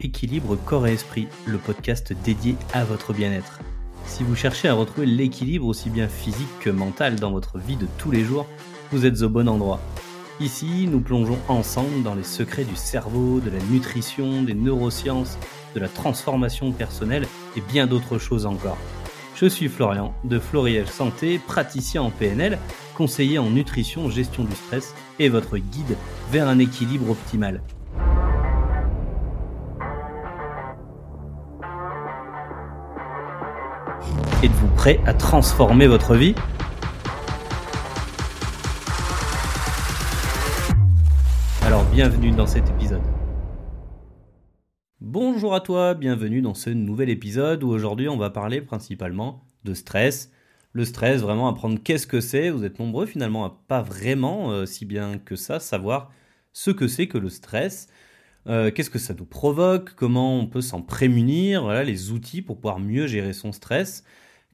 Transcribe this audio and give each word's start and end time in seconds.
Équilibre 0.00 0.56
Corps 0.56 0.86
et 0.86 0.92
Esprit, 0.92 1.28
le 1.46 1.58
podcast 1.58 2.12
dédié 2.24 2.56
à 2.72 2.84
votre 2.84 3.12
bien-être. 3.12 3.60
Si 4.06 4.22
vous 4.22 4.36
cherchez 4.36 4.68
à 4.68 4.74
retrouver 4.74 5.06
l'équilibre 5.06 5.66
aussi 5.66 5.90
bien 5.90 6.08
physique 6.08 6.58
que 6.60 6.70
mental 6.70 7.16
dans 7.16 7.30
votre 7.30 7.58
vie 7.58 7.76
de 7.76 7.86
tous 7.98 8.10
les 8.10 8.24
jours, 8.24 8.46
vous 8.90 9.06
êtes 9.06 9.22
au 9.22 9.28
bon 9.28 9.48
endroit. 9.48 9.80
Ici, 10.40 10.88
nous 10.90 11.00
plongeons 11.00 11.38
ensemble 11.48 12.02
dans 12.02 12.14
les 12.14 12.24
secrets 12.24 12.64
du 12.64 12.76
cerveau, 12.76 13.40
de 13.40 13.50
la 13.50 13.62
nutrition, 13.70 14.42
des 14.42 14.54
neurosciences, 14.54 15.38
de 15.74 15.80
la 15.80 15.88
transformation 15.88 16.72
personnelle 16.72 17.26
et 17.56 17.60
bien 17.60 17.86
d'autres 17.86 18.18
choses 18.18 18.46
encore. 18.46 18.78
Je 19.34 19.46
suis 19.46 19.68
Florian 19.68 20.14
de 20.24 20.38
Floriel 20.38 20.86
Santé, 20.86 21.38
praticien 21.38 22.02
en 22.02 22.10
PNL, 22.10 22.58
conseiller 22.94 23.38
en 23.38 23.50
nutrition, 23.50 24.10
gestion 24.10 24.44
du 24.44 24.54
stress 24.54 24.94
et 25.18 25.28
votre 25.28 25.58
guide 25.58 25.96
vers 26.30 26.48
un 26.48 26.58
équilibre 26.58 27.10
optimal. 27.10 27.62
Êtes-vous 34.42 34.74
prêt 34.74 34.98
à 35.06 35.14
transformer 35.14 35.86
votre 35.86 36.16
vie? 36.16 36.34
Alors 41.62 41.84
bienvenue 41.84 42.32
dans 42.32 42.48
cet 42.48 42.68
épisode. 42.68 43.02
Bonjour 45.00 45.54
à 45.54 45.60
toi, 45.60 45.94
bienvenue 45.94 46.42
dans 46.42 46.54
ce 46.54 46.70
nouvel 46.70 47.08
épisode 47.08 47.62
où 47.62 47.68
aujourd'hui 47.68 48.08
on 48.08 48.16
va 48.16 48.30
parler 48.30 48.60
principalement 48.60 49.44
de 49.62 49.74
stress. 49.74 50.32
Le 50.72 50.84
stress, 50.84 51.20
vraiment 51.20 51.46
apprendre 51.46 51.78
qu'est-ce 51.80 52.08
que 52.08 52.20
c'est. 52.20 52.50
Vous 52.50 52.64
êtes 52.64 52.80
nombreux 52.80 53.06
finalement 53.06 53.44
à 53.44 53.62
pas 53.68 53.82
vraiment, 53.82 54.50
euh, 54.50 54.66
si 54.66 54.86
bien 54.86 55.18
que 55.18 55.36
ça, 55.36 55.60
savoir 55.60 56.10
ce 56.52 56.72
que 56.72 56.88
c'est 56.88 57.06
que 57.06 57.18
le 57.18 57.28
stress. 57.28 57.86
Euh, 58.48 58.72
qu'est-ce 58.72 58.90
que 58.90 58.98
ça 58.98 59.14
nous 59.14 59.24
provoque, 59.24 59.94
comment 59.94 60.36
on 60.36 60.48
peut 60.48 60.62
s'en 60.62 60.82
prémunir, 60.82 61.62
voilà 61.62 61.84
les 61.84 62.10
outils 62.10 62.42
pour 62.42 62.56
pouvoir 62.56 62.80
mieux 62.80 63.06
gérer 63.06 63.34
son 63.34 63.52
stress 63.52 64.02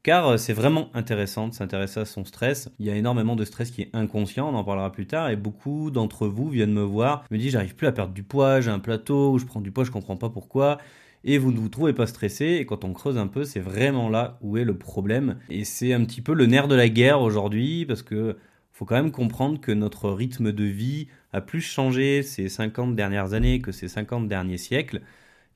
car 0.02 0.28
euh, 0.28 0.36
c'est 0.36 0.52
vraiment 0.52 0.90
intéressant 0.94 1.48
de 1.48 1.54
s'intéresser 1.54 2.00
à 2.00 2.04
son 2.04 2.24
stress. 2.24 2.70
Il 2.78 2.86
y 2.86 2.90
a 2.90 2.94
énormément 2.94 3.36
de 3.36 3.44
stress 3.44 3.70
qui 3.70 3.82
est 3.82 3.90
inconscient, 3.92 4.48
on 4.48 4.54
en 4.54 4.64
parlera 4.64 4.92
plus 4.92 5.06
tard, 5.06 5.30
et 5.30 5.36
beaucoup 5.36 5.90
d'entre 5.90 6.26
vous 6.26 6.48
viennent 6.48 6.72
me 6.72 6.82
voir, 6.82 7.24
me 7.30 7.38
disent 7.38 7.52
j'arrive 7.52 7.74
plus 7.74 7.86
à 7.86 7.92
perdre 7.92 8.14
du 8.14 8.22
poids, 8.22 8.60
j'ai 8.60 8.70
un 8.70 8.78
plateau, 8.78 9.38
je 9.38 9.46
prends 9.46 9.60
du 9.60 9.70
poids, 9.70 9.84
je 9.84 9.90
comprends 9.90 10.16
pas 10.16 10.30
pourquoi, 10.30 10.78
et 11.24 11.38
vous 11.38 11.52
ne 11.52 11.58
vous 11.58 11.68
trouvez 11.68 11.92
pas 11.92 12.06
stressé, 12.06 12.58
et 12.60 12.66
quand 12.66 12.84
on 12.84 12.92
creuse 12.92 13.18
un 13.18 13.26
peu, 13.26 13.44
c'est 13.44 13.60
vraiment 13.60 14.08
là 14.08 14.38
où 14.40 14.56
est 14.56 14.64
le 14.64 14.78
problème, 14.78 15.38
et 15.50 15.64
c'est 15.64 15.92
un 15.92 16.04
petit 16.04 16.22
peu 16.22 16.34
le 16.34 16.46
nerf 16.46 16.68
de 16.68 16.74
la 16.74 16.88
guerre 16.88 17.20
aujourd'hui, 17.20 17.84
parce 17.86 18.02
que 18.02 18.36
faut 18.78 18.84
quand 18.84 18.94
même 18.94 19.10
comprendre 19.10 19.60
que 19.60 19.72
notre 19.72 20.08
rythme 20.08 20.52
de 20.52 20.62
vie 20.62 21.08
a 21.32 21.40
plus 21.40 21.60
changé 21.60 22.22
ces 22.22 22.48
50 22.48 22.94
dernières 22.94 23.32
années 23.32 23.60
que 23.60 23.72
ces 23.72 23.88
50 23.88 24.28
derniers 24.28 24.56
siècles. 24.56 25.02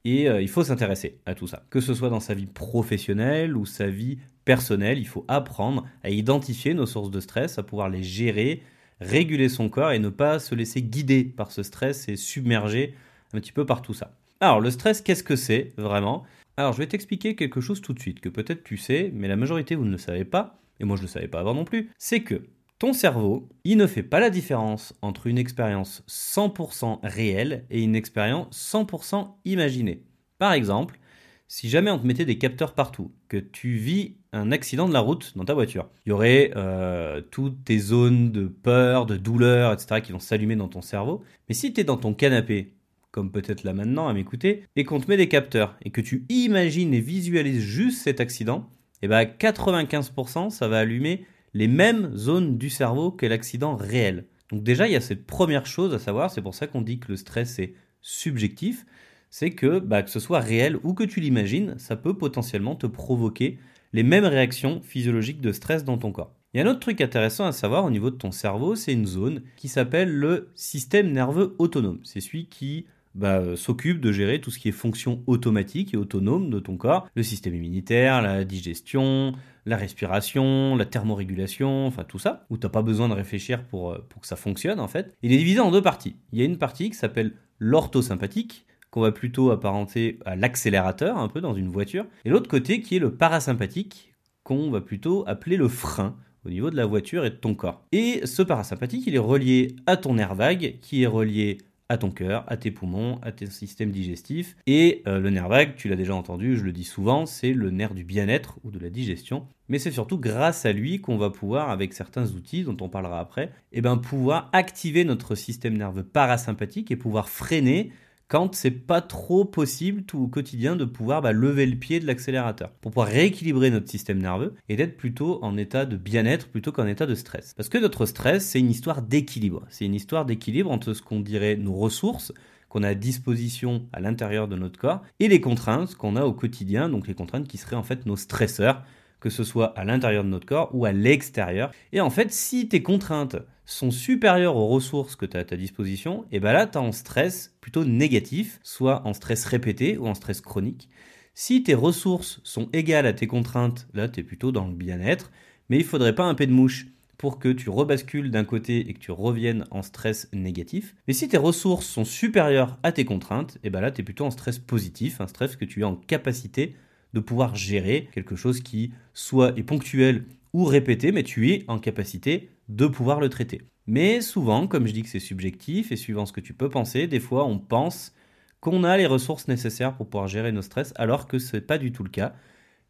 Et 0.05 0.29
euh, 0.29 0.43
il 0.43 0.49
faut 0.49 0.65
s'intéresser 0.65 1.19
à 1.27 1.35
tout 1.35 1.47
ça. 1.47 1.65
Que 1.71 1.81
ce 1.81 1.95
soit 1.95 2.11
dans 2.11 2.21
sa 2.21 2.35
vie 2.35 2.47
professionnelle 2.47 3.57
ou 3.57 3.67
sa 3.67 3.87
vie 3.87 4.19
personnelle, 4.45 4.99
il 4.99 5.07
faut 5.07 5.25
apprendre 5.29 5.87
à 6.03 6.11
identifier 6.11 6.75
nos 6.75 6.87
sources 6.87 7.11
de 7.11 7.21
stress, 7.21 7.59
à 7.59 7.63
pouvoir 7.63 7.89
les 7.89 8.03
gérer, 8.03 8.63
réguler 9.01 9.49
son 9.49 9.69
corps 9.69 9.93
et 9.93 9.99
ne 9.99 10.09
pas 10.09 10.39
se 10.39 10.55
laisser 10.55 10.83
guider 10.83 11.25
par 11.25 11.53
ce 11.53 11.63
stress 11.63 12.09
et 12.09 12.17
submerger 12.17 12.95
un 13.33 13.41
petit 13.41 13.53
peu 13.53 13.65
par 13.65 13.83
tout 13.83 13.95
ça. 13.95 14.17
Alors 14.41 14.61
le 14.61 14.71
stress, 14.71 15.01
qu'est-ce 15.01 15.23
que 15.23 15.37
c'est 15.37 15.73
vraiment? 15.77 16.25
Alors 16.57 16.73
je 16.73 16.79
vais 16.79 16.87
t'expliquer 16.87 17.37
quelque 17.37 17.61
chose 17.61 17.81
tout 17.81 17.93
de 17.93 18.01
suite 18.01 18.21
que 18.21 18.29
peut-être 18.29 18.65
tu 18.65 18.77
sais, 18.77 19.11
mais 19.15 19.29
la 19.29 19.37
majorité 19.37 19.75
vous 19.75 19.85
ne 19.85 19.93
le 19.93 19.99
savez 19.99 20.25
pas, 20.25 20.59
et 20.81 20.85
moi 20.85 20.97
je 20.97 21.03
ne 21.03 21.07
le 21.07 21.13
savais 21.13 21.29
pas 21.29 21.41
avant 21.41 21.55
non 21.55 21.65
plus, 21.65 21.91
c'est 21.97 22.21
que 22.21 22.43
ton 22.83 22.93
cerveau, 22.93 23.49
il 23.63 23.77
ne 23.77 23.87
fait 23.87 24.03
pas 24.03 24.19
la 24.19 24.29
différence 24.29 24.93
entre 25.03 25.29
une 25.29 25.39
expérience 25.39 26.03
100% 26.09 26.99
réelle 27.05 27.65
et 27.71 27.81
une 27.81 27.95
expérience 27.95 28.49
100% 28.75 29.37
imaginée. 29.45 30.03
Par 30.39 30.53
exemple, 30.53 30.99
si 31.47 31.69
jamais 31.69 31.93
on 31.93 31.99
te 32.01 32.05
mettait 32.05 32.25
des 32.25 32.39
capteurs 32.39 32.75
partout, 32.75 33.13
que 33.29 33.37
tu 33.37 33.77
vis 33.77 34.17
un 34.33 34.51
accident 34.51 34.89
de 34.89 34.93
la 34.93 34.99
route 34.99 35.33
dans 35.37 35.45
ta 35.45 35.55
voiture, 35.55 35.91
il 36.05 36.09
y 36.09 36.13
aurait 36.13 36.51
euh, 36.57 37.21
toutes 37.21 37.63
tes 37.63 37.79
zones 37.79 38.33
de 38.33 38.49
peur, 38.49 39.07
de 39.07 39.17
douleur, 39.17 39.73
etc. 39.73 40.01
qui 40.01 40.11
vont 40.11 40.19
s'allumer 40.19 40.57
dans 40.57 40.67
ton 40.67 40.83
cerveau. 40.83 41.23
Mais 41.49 41.55
si 41.55 41.73
tu 41.73 41.83
es 41.83 41.85
dans 41.85 41.99
ton 41.99 42.15
canapé, 42.15 42.75
comme 43.13 43.31
peut-être 43.31 43.63
là 43.63 43.75
maintenant 43.75 44.09
à 44.09 44.13
m'écouter, 44.13 44.65
et 44.75 44.83
qu'on 44.83 44.99
te 44.99 45.09
met 45.09 45.17
des 45.17 45.29
capteurs, 45.29 45.77
et 45.85 45.91
que 45.91 46.01
tu 46.01 46.27
imagines 46.31 46.93
et 46.93 47.01
visualises 47.01 47.63
juste 47.63 48.03
cet 48.03 48.19
accident, 48.19 48.69
et 49.03 49.07
eh 49.07 49.09
ben 49.09 49.23
95% 49.23 50.51
ça 50.51 50.67
va 50.67 50.81
allumer 50.81 51.25
les 51.55 51.69
mêmes 51.69 52.17
zones 52.17 52.59
du 52.59 52.71
cerveau 52.71 53.11
que 53.11 53.27
l'accident 53.27 53.77
réel. 53.77 54.27
Donc 54.51 54.63
déjà, 54.63 54.87
il 54.87 54.93
y 54.93 54.97
a 54.97 55.01
cette 55.01 55.27
première 55.27 55.67
chose 55.67 55.95
à 55.95 55.99
savoir, 55.99 56.31
c'est 56.31 56.43
pour 56.43 56.55
ça 56.55 56.67
qu'on 56.67 56.83
dit 56.83 56.99
que 56.99 57.09
le 57.09 57.17
stress 57.17 57.59
est 57.59 57.75
subjectif, 58.01 58.85
c'est 59.31 59.51
que 59.51 59.79
bah, 59.79 60.03
que 60.03 60.11
ce 60.11 60.21
soit 60.21 60.41
réel 60.41 60.77
ou 60.83 60.93
que 60.93 61.05
tu 61.05 61.21
l'imagines, 61.21 61.75
ça 61.79 61.97
peut 61.97 62.17
potentiellement 62.17 62.77
te 62.77 62.87
provoquer 62.87 63.59
les 63.93 64.03
mêmes 64.03 64.25
réactions 64.25 64.81
physiologiques 64.83 65.41
de 65.41 65.53
stress 65.53 65.85
dans 65.85 65.99
ton 65.99 66.13
corps. 66.13 66.35
Il 66.53 66.59
y 66.59 66.63
a 66.63 66.67
un 66.67 66.71
autre 66.71 66.81
truc 66.81 67.01
intéressant 67.01 67.47
à 67.47 67.53
savoir 67.53 67.85
au 67.85 67.91
niveau 67.91 68.11
de 68.11 68.17
ton 68.17 68.31
cerveau, 68.31 68.75
c'est 68.75 68.93
une 68.93 69.07
zone 69.07 69.43
qui 69.57 69.69
s'appelle 69.69 70.11
le 70.11 70.51
système 70.55 71.11
nerveux 71.11 71.55
autonome. 71.59 72.01
C'est 72.05 72.21
celui 72.21 72.47
qui 72.47 72.85
bah, 73.15 73.39
euh, 73.39 73.57
s'occupe 73.57 74.01
de 74.01 74.13
gérer 74.13 74.41
tout 74.41 74.51
ce 74.51 74.59
qui 74.59 74.69
est 74.69 74.73
fonction 74.73 75.23
automatique 75.27 75.95
et 75.95 75.97
autonome 75.97 76.51
de 76.51 76.59
ton 76.59 76.77
corps, 76.77 77.09
le 77.15 77.23
système 77.23 77.55
immunitaire, 77.55 78.21
la 78.21 78.45
digestion, 78.45 79.33
la 79.67 79.77
respiration, 79.77 80.77
la 80.77 80.85
thermorégulation, 80.85 81.87
enfin 81.87 82.05
tout 82.05 82.19
ça, 82.19 82.47
où 82.51 82.57
tu 82.57 82.67
n'as 82.67 82.71
pas 82.71 82.83
besoin 82.83 83.09
de 83.09 83.15
réfléchir 83.15 83.65
pour, 83.65 83.93
euh, 83.93 84.07
pour 84.09 84.21
que 84.21 84.27
ça 84.27 84.37
fonctionne 84.37 84.81
en 84.81 84.89
fait. 84.89 85.15
Il 85.23 85.33
est 85.33 85.39
divisé 85.39 85.61
en 85.61 85.71
deux 85.71 85.83
parties. 85.83 86.17
Il 86.33 86.39
y 86.39 86.43
a 86.43 86.45
une 86.45 86.59
partie 86.59 86.91
qui 86.91 86.97
s'appelle 86.97 87.33
l'orthosympathique, 87.59 88.67
qu'on 88.91 89.01
va 89.01 89.13
plutôt 89.13 89.51
apparenter 89.51 90.19
à 90.27 90.37
l'accélérateur 90.37 91.17
un 91.17 91.29
peu 91.29 91.41
dans 91.41 91.55
une 91.55 91.69
voiture, 91.69 92.07
et 92.25 92.31
l'autre 92.31 92.49
côté 92.49 92.83
qui 92.83 92.97
est 92.97 93.01
le 93.01 93.15
parasympathique, 93.15 94.13
qu'on 94.43 94.71
va 94.71 94.81
plutôt 94.81 95.25
appeler 95.27 95.57
le 95.57 95.69
frein 95.69 96.17
au 96.45 96.51
niveau 96.51 96.71
de 96.71 96.77
la 96.77 96.87
voiture 96.87 97.25
et 97.25 97.31
de 97.31 97.37
ton 97.37 97.55
corps. 97.55 97.87
Et 97.93 98.27
ce 98.27 98.43
parasympathique, 98.43 99.07
il 99.07 99.15
est 99.15 99.19
relié 99.19 99.77
à 99.87 99.97
ton 99.97 100.15
nerf 100.15 100.35
vague, 100.35 100.79
qui 100.81 101.05
est 101.05 101.07
relié 101.07 101.59
à 101.93 101.99
ton 101.99 102.11
cœur, 102.11 102.45
à 102.49 102.57
tes 102.57 102.71
poumons, 102.71 103.19
à 103.21 103.33
tes 103.33 103.47
systèmes 103.47 103.91
digestifs. 103.91 104.57
Et 104.67 105.03
euh, 105.07 105.21
le 105.21 105.29
nerf 105.29 105.49
vague, 105.49 105.75
tu 105.77 105.89
l'as 105.89 105.97
déjà 105.97 106.15
entendu, 106.15 106.57
je 106.57 106.65
le 106.65 106.73
dis 106.73 106.85
souvent, 106.85 107.27
c'est 107.27 107.53
le 107.53 107.71
nerf 107.71 107.93
du 107.93 108.03
bien-être 108.03 108.59
ou 108.65 108.71
de 108.71 108.79
la 108.79 108.89
digestion. 108.89 109.47
Mais 109.69 109.79
c'est 109.79 109.91
surtout 109.91 110.19
grâce 110.19 110.65
à 110.65 110.73
lui 110.73 111.03
qu'on 111.03 111.19
va 111.19 111.29
pouvoir, 111.29 111.69
avec 111.69 111.93
certains 111.93 112.31
outils 112.31 112.65
dont 112.65 112.79
on 112.81 112.89
parlera 112.89 113.21
après, 113.21 113.51
eh 113.73 113.83
ben, 113.83 113.99
pouvoir 113.99 114.49
activer 114.55 115.05
notre 115.05 115.35
système 115.35 115.77
nerveux 115.77 116.03
parasympathique 116.03 116.91
et 116.91 116.97
pouvoir 116.97 117.29
freiner 117.29 117.93
quand 118.33 118.55
c'est 118.55 118.71
pas 118.71 119.03
trop 119.03 119.45
possible 119.45 120.05
tout 120.05 120.19
au 120.19 120.27
quotidien 120.27 120.75
de 120.75 120.87
pouvoir 120.87 121.21
bah, 121.21 121.33
lever 121.33 121.67
le 121.67 121.77
pied 121.77 122.01
de 122.01 122.07
l'accélérateur 122.07 122.71
pour 122.81 122.91
pouvoir 122.91 123.09
rééquilibrer 123.09 123.69
notre 123.69 123.91
système 123.91 124.23
nerveux 124.23 124.55
et 124.71 124.77
d'être 124.77 124.97
plutôt 124.97 125.39
en 125.45 125.59
état 125.59 125.85
de 125.85 125.99
bien-être 125.99 126.49
plutôt 126.49 126.73
qu'en 126.73 126.87
état 126.87 127.05
de 127.05 127.15
stress. 127.15 127.53
Parce 127.55 127.69
que 127.69 127.77
notre 127.77 128.07
stress, 128.07 128.47
c'est 128.47 128.59
une 128.59 128.71
histoire 128.71 129.03
d'équilibre. 129.03 129.67
C'est 129.69 129.85
une 129.85 129.95
histoire 129.95 130.25
d'équilibre 130.25 130.71
entre 130.71 130.95
ce 130.95 131.03
qu'on 131.03 131.21
dirait 131.21 131.57
nos 131.57 131.75
ressources 131.75 132.33
qu'on 132.71 132.85
a 132.85 132.89
à 132.89 132.95
disposition 132.95 133.87
à 133.93 134.01
l'intérieur 134.01 134.49
de 134.49 134.57
notre 134.57 134.79
corps 134.79 135.03
et 135.21 135.29
les 135.29 135.43
contraintes 135.43 135.95
qu'on 135.95 136.17
a 136.17 136.25
au 136.25 136.33
quotidien, 136.33 136.89
donc 136.89 137.09
les 137.09 137.15
contraintes 137.15 137.47
qui 137.47 137.59
seraient 137.59 137.77
en 137.77 137.83
fait 137.83 138.07
nos 138.07 138.17
stresseurs, 138.17 138.83
que 139.23 139.31
ce 139.31 139.45
soit 139.45 139.67
à 139.79 139.85
l'intérieur 139.85 140.25
de 140.25 140.29
notre 140.29 140.47
corps 140.47 140.71
ou 140.75 140.85
à 140.85 140.91
l'extérieur. 140.91 141.71
Et 141.93 142.01
en 142.01 142.11
fait, 142.11 142.33
si 142.33 142.69
tes 142.69 142.83
contraintes 142.83 143.37
sont 143.65 143.93
supérieures 143.93 144.57
aux 144.57 144.67
ressources 144.67 145.15
que 145.15 145.27
tu 145.27 145.37
as 145.37 145.41
à 145.41 145.45
ta 145.45 145.57
disposition, 145.57 146.27
et 146.33 146.41
bien 146.41 146.53
là, 146.53 146.67
tu 146.67 146.75
es 146.75 146.79
en 146.79 146.91
stress 146.91 147.57
plutôt 147.61 147.85
négatif, 147.85 148.59
soit 148.65 149.07
en 149.07 149.15
stress 149.15 149.45
répété 149.45 149.97
ou 149.97 150.09
en 150.09 150.15
stress 150.15 150.41
chronique. 150.41 150.89
Si 151.35 151.63
tes 151.63 151.75
ressources 151.75 152.41
sont 152.43 152.69
égales 152.73 153.07
à 153.07 153.13
tes 153.13 153.29
contraintes, 153.29 153.87
là, 153.95 154.09
tu 154.09 154.21
es 154.21 154.23
plutôt 154.25 154.51
dans 154.51 154.67
le 154.67 154.75
bien-être, 154.75 155.31
mais 155.71 155.79
il 155.79 155.85
faudrait 155.85 156.17
pas 156.17 156.25
un 156.25 156.35
peu 156.35 156.47
de 156.47 156.53
mouche 156.53 156.89
pour 157.17 157.39
que 157.39 157.49
tu 157.49 157.71
rebascules 157.71 158.33
d'un 158.33 158.45
côté 158.45 158.91
et 158.91 158.93
que 158.93 158.99
tu 158.99 159.13
reviennes 159.13 159.67
en 159.71 159.83
stress 159.83 160.29
négatif. 160.33 160.97
Mais 161.07 161.15
si 161.15 161.29
tes 161.29 161.37
ressources 161.37 161.87
sont 161.87 162.05
supérieures 162.05 162.77
à 162.83 162.91
tes 162.91 163.05
contraintes, 163.05 163.59
et 163.63 163.71
bien 163.71 163.81
là, 163.81 163.93
tu 163.93 164.01
es 164.01 164.05
plutôt 164.05 164.25
en 164.25 164.33
stress 164.33 164.59
positif, 164.59 165.21
un 165.21 165.29
stress 165.29 165.55
que 165.55 165.65
tu 165.65 165.83
es 165.83 165.85
en 165.85 165.95
capacité 165.95 166.75
de 167.13 167.21
pouvoir 167.21 167.55
gérer 167.55 168.09
quelque 168.13 168.37
chose 168.37 168.61
qui 168.61 168.93
soit 169.15 169.57
est 169.59 169.63
ponctuel 169.63 170.25
ou 170.53 170.65
répété, 170.65 171.13
mais 171.13 171.23
tu 171.23 171.51
es 171.51 171.65
en 171.69 171.79
capacité 171.79 172.51
de 172.69 172.87
pouvoir 172.87 173.21
le 173.21 173.29
traiter. 173.29 173.63
Mais 173.87 174.21
souvent, 174.21 174.67
comme 174.67 174.87
je 174.87 174.93
dis 174.93 175.03
que 175.03 175.09
c'est 175.09 175.19
subjectif 175.19 175.91
et 175.93 175.97
suivant 175.97 176.27
ce 176.27 176.33
que 176.33 176.41
tu 176.41 176.55
peux 176.55 176.69
penser, 176.69 177.07
des 177.07 177.21
fois 177.21 177.45
on 177.45 177.59
pense 177.59 178.15
qu'on 178.61 178.85
a 178.85 178.97
les 178.97 179.07
ressources 179.07 179.49
nécessaires 179.49 179.97
pour 179.97 180.09
pouvoir 180.09 180.29
gérer 180.29 180.53
nos 180.53 180.63
stress, 180.63 180.93
alors 180.97 181.27
que 181.27 181.39
ce 181.39 181.57
n'est 181.57 181.63
pas 181.63 181.79
du 181.79 181.91
tout 181.91 182.05
le 182.05 182.11
cas. 182.11 182.35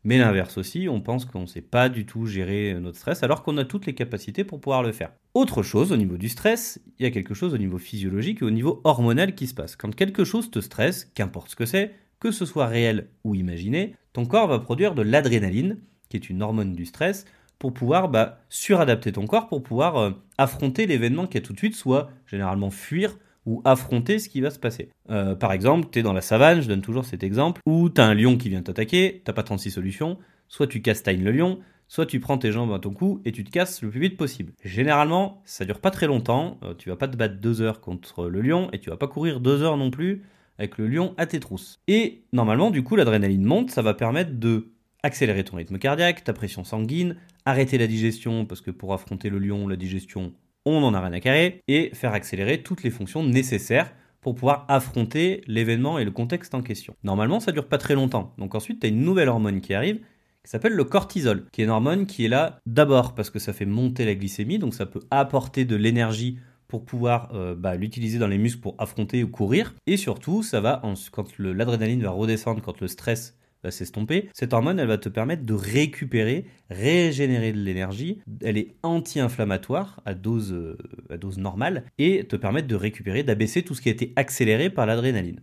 Mais 0.04 0.18
l'inverse 0.18 0.58
aussi, 0.58 0.88
on 0.88 1.00
pense 1.00 1.24
qu'on 1.24 1.42
ne 1.42 1.46
sait 1.46 1.62
pas 1.62 1.88
du 1.88 2.04
tout 2.04 2.26
gérer 2.26 2.74
notre 2.78 2.98
stress, 2.98 3.22
alors 3.22 3.42
qu'on 3.42 3.56
a 3.56 3.64
toutes 3.64 3.86
les 3.86 3.94
capacités 3.94 4.44
pour 4.44 4.60
pouvoir 4.60 4.82
le 4.82 4.92
faire. 4.92 5.12
Autre 5.32 5.62
chose, 5.62 5.92
au 5.92 5.96
niveau 5.96 6.18
du 6.18 6.28
stress, 6.28 6.80
il 6.98 7.04
y 7.04 7.06
a 7.06 7.10
quelque 7.10 7.34
chose 7.34 7.54
au 7.54 7.58
niveau 7.58 7.78
physiologique 7.78 8.42
et 8.42 8.44
au 8.44 8.50
niveau 8.50 8.80
hormonal 8.84 9.34
qui 9.34 9.46
se 9.46 9.54
passe. 9.54 9.76
Quand 9.76 9.94
quelque 9.94 10.24
chose 10.24 10.50
te 10.50 10.60
stresse, 10.60 11.06
qu'importe 11.14 11.50
ce 11.50 11.56
que 11.56 11.66
c'est, 11.66 11.94
que 12.22 12.30
ce 12.30 12.46
soit 12.46 12.68
réel 12.68 13.08
ou 13.24 13.34
imaginé, 13.34 13.96
ton 14.12 14.26
corps 14.26 14.46
va 14.46 14.60
produire 14.60 14.94
de 14.94 15.02
l'adrénaline, 15.02 15.78
qui 16.08 16.16
est 16.16 16.30
une 16.30 16.40
hormone 16.40 16.72
du 16.72 16.86
stress, 16.86 17.24
pour 17.58 17.74
pouvoir 17.74 18.08
bah, 18.08 18.38
suradapter 18.48 19.10
ton 19.10 19.26
corps, 19.26 19.48
pour 19.48 19.64
pouvoir 19.64 19.96
euh, 19.96 20.10
affronter 20.38 20.86
l'événement 20.86 21.26
qui 21.26 21.36
est 21.36 21.40
tout 21.40 21.52
de 21.52 21.58
suite, 21.58 21.74
soit 21.74 22.10
généralement 22.28 22.70
fuir 22.70 23.18
ou 23.44 23.60
affronter 23.64 24.20
ce 24.20 24.28
qui 24.28 24.40
va 24.40 24.50
se 24.50 24.60
passer. 24.60 24.90
Euh, 25.10 25.34
par 25.34 25.50
exemple, 25.50 25.88
tu 25.90 25.98
es 25.98 26.02
dans 26.04 26.12
la 26.12 26.20
savane, 26.20 26.60
je 26.60 26.68
donne 26.68 26.80
toujours 26.80 27.04
cet 27.04 27.24
exemple, 27.24 27.60
où 27.66 27.90
tu 27.90 28.00
as 28.00 28.06
un 28.06 28.14
lion 28.14 28.36
qui 28.36 28.50
vient 28.50 28.62
t'attaquer, 28.62 29.22
t'as 29.24 29.32
pas 29.32 29.42
36 29.42 29.72
solutions, 29.72 30.16
soit 30.46 30.68
tu 30.68 30.80
castagnes 30.80 31.24
le 31.24 31.32
lion, 31.32 31.58
soit 31.88 32.06
tu 32.06 32.20
prends 32.20 32.38
tes 32.38 32.52
jambes 32.52 32.72
à 32.72 32.78
ton 32.78 32.92
cou 32.92 33.20
et 33.24 33.32
tu 33.32 33.42
te 33.42 33.50
casses 33.50 33.82
le 33.82 33.90
plus 33.90 34.00
vite 34.00 34.16
possible. 34.16 34.52
Généralement, 34.64 35.42
ça 35.44 35.64
dure 35.64 35.80
pas 35.80 35.90
très 35.90 36.06
longtemps, 36.06 36.60
euh, 36.62 36.74
tu 36.78 36.88
vas 36.88 36.96
pas 36.96 37.08
te 37.08 37.16
battre 37.16 37.40
deux 37.40 37.62
heures 37.62 37.80
contre 37.80 38.28
le 38.28 38.42
lion 38.42 38.70
et 38.72 38.78
tu 38.78 38.90
vas 38.90 38.96
pas 38.96 39.08
courir 39.08 39.40
deux 39.40 39.64
heures 39.64 39.76
non 39.76 39.90
plus 39.90 40.22
avec 40.58 40.78
le 40.78 40.86
lion 40.86 41.14
à 41.16 41.26
tes 41.26 41.40
trousses. 41.40 41.80
Et 41.88 42.22
normalement, 42.32 42.70
du 42.70 42.82
coup, 42.82 42.96
l'adrénaline 42.96 43.44
monte, 43.44 43.70
ça 43.70 43.82
va 43.82 43.94
permettre 43.94 44.32
de 44.32 44.72
accélérer 45.02 45.44
ton 45.44 45.56
rythme 45.56 45.78
cardiaque, 45.78 46.24
ta 46.24 46.32
pression 46.32 46.64
sanguine, 46.64 47.16
arrêter 47.44 47.78
la 47.78 47.86
digestion, 47.86 48.46
parce 48.46 48.60
que 48.60 48.70
pour 48.70 48.92
affronter 48.92 49.30
le 49.30 49.38
lion, 49.38 49.66
la 49.66 49.76
digestion, 49.76 50.32
on 50.64 50.80
n'en 50.80 50.94
a 50.94 51.00
rien 51.00 51.12
à 51.12 51.20
carrer, 51.20 51.60
et 51.66 51.90
faire 51.94 52.12
accélérer 52.12 52.62
toutes 52.62 52.82
les 52.82 52.90
fonctions 52.90 53.24
nécessaires 53.24 53.92
pour 54.20 54.36
pouvoir 54.36 54.64
affronter 54.68 55.42
l'événement 55.48 55.98
et 55.98 56.04
le 56.04 56.12
contexte 56.12 56.54
en 56.54 56.62
question. 56.62 56.94
Normalement, 57.02 57.40
ça 57.40 57.50
dure 57.50 57.66
pas 57.66 57.78
très 57.78 57.94
longtemps. 57.94 58.32
Donc 58.38 58.54
ensuite, 58.54 58.80
tu 58.80 58.86
as 58.86 58.90
une 58.90 59.02
nouvelle 59.02 59.28
hormone 59.28 59.60
qui 59.60 59.74
arrive, 59.74 59.96
qui 60.44 60.50
s'appelle 60.50 60.74
le 60.74 60.84
cortisol, 60.84 61.46
qui 61.52 61.60
est 61.60 61.64
une 61.64 61.70
hormone 61.70 62.06
qui 62.06 62.24
est 62.24 62.28
là 62.28 62.60
d'abord 62.66 63.14
parce 63.14 63.30
que 63.30 63.40
ça 63.40 63.52
fait 63.52 63.66
monter 63.66 64.04
la 64.04 64.14
glycémie, 64.14 64.58
donc 64.58 64.74
ça 64.74 64.86
peut 64.86 65.02
apporter 65.10 65.64
de 65.64 65.76
l'énergie 65.76 66.38
pour 66.72 66.86
pouvoir 66.86 67.28
euh, 67.34 67.54
bah, 67.54 67.74
l'utiliser 67.74 68.18
dans 68.18 68.28
les 68.28 68.38
muscles 68.38 68.62
pour 68.62 68.76
affronter 68.78 69.22
ou 69.22 69.28
courir. 69.28 69.74
Et 69.86 69.98
surtout, 69.98 70.42
ça 70.42 70.62
va, 70.62 70.80
quand 71.10 71.38
l'adrénaline 71.38 72.02
va 72.02 72.08
redescendre, 72.08 72.62
quand 72.62 72.80
le 72.80 72.88
stress 72.88 73.36
va 73.62 73.70
s'estomper, 73.70 74.30
cette 74.32 74.54
hormone, 74.54 74.78
elle 74.78 74.88
va 74.88 74.96
te 74.96 75.10
permettre 75.10 75.44
de 75.44 75.52
récupérer, 75.52 76.46
régénérer 76.70 77.52
de 77.52 77.58
l'énergie. 77.58 78.20
Elle 78.42 78.56
est 78.56 78.74
anti-inflammatoire 78.82 80.00
à 80.06 80.14
dose, 80.14 80.54
euh, 80.54 80.78
à 81.10 81.18
dose 81.18 81.36
normale 81.36 81.84
et 81.98 82.24
te 82.24 82.36
permettre 82.36 82.68
de 82.68 82.74
récupérer, 82.74 83.22
d'abaisser 83.22 83.62
tout 83.62 83.74
ce 83.74 83.82
qui 83.82 83.90
a 83.90 83.92
été 83.92 84.14
accéléré 84.16 84.70
par 84.70 84.86
l'adrénaline. 84.86 85.40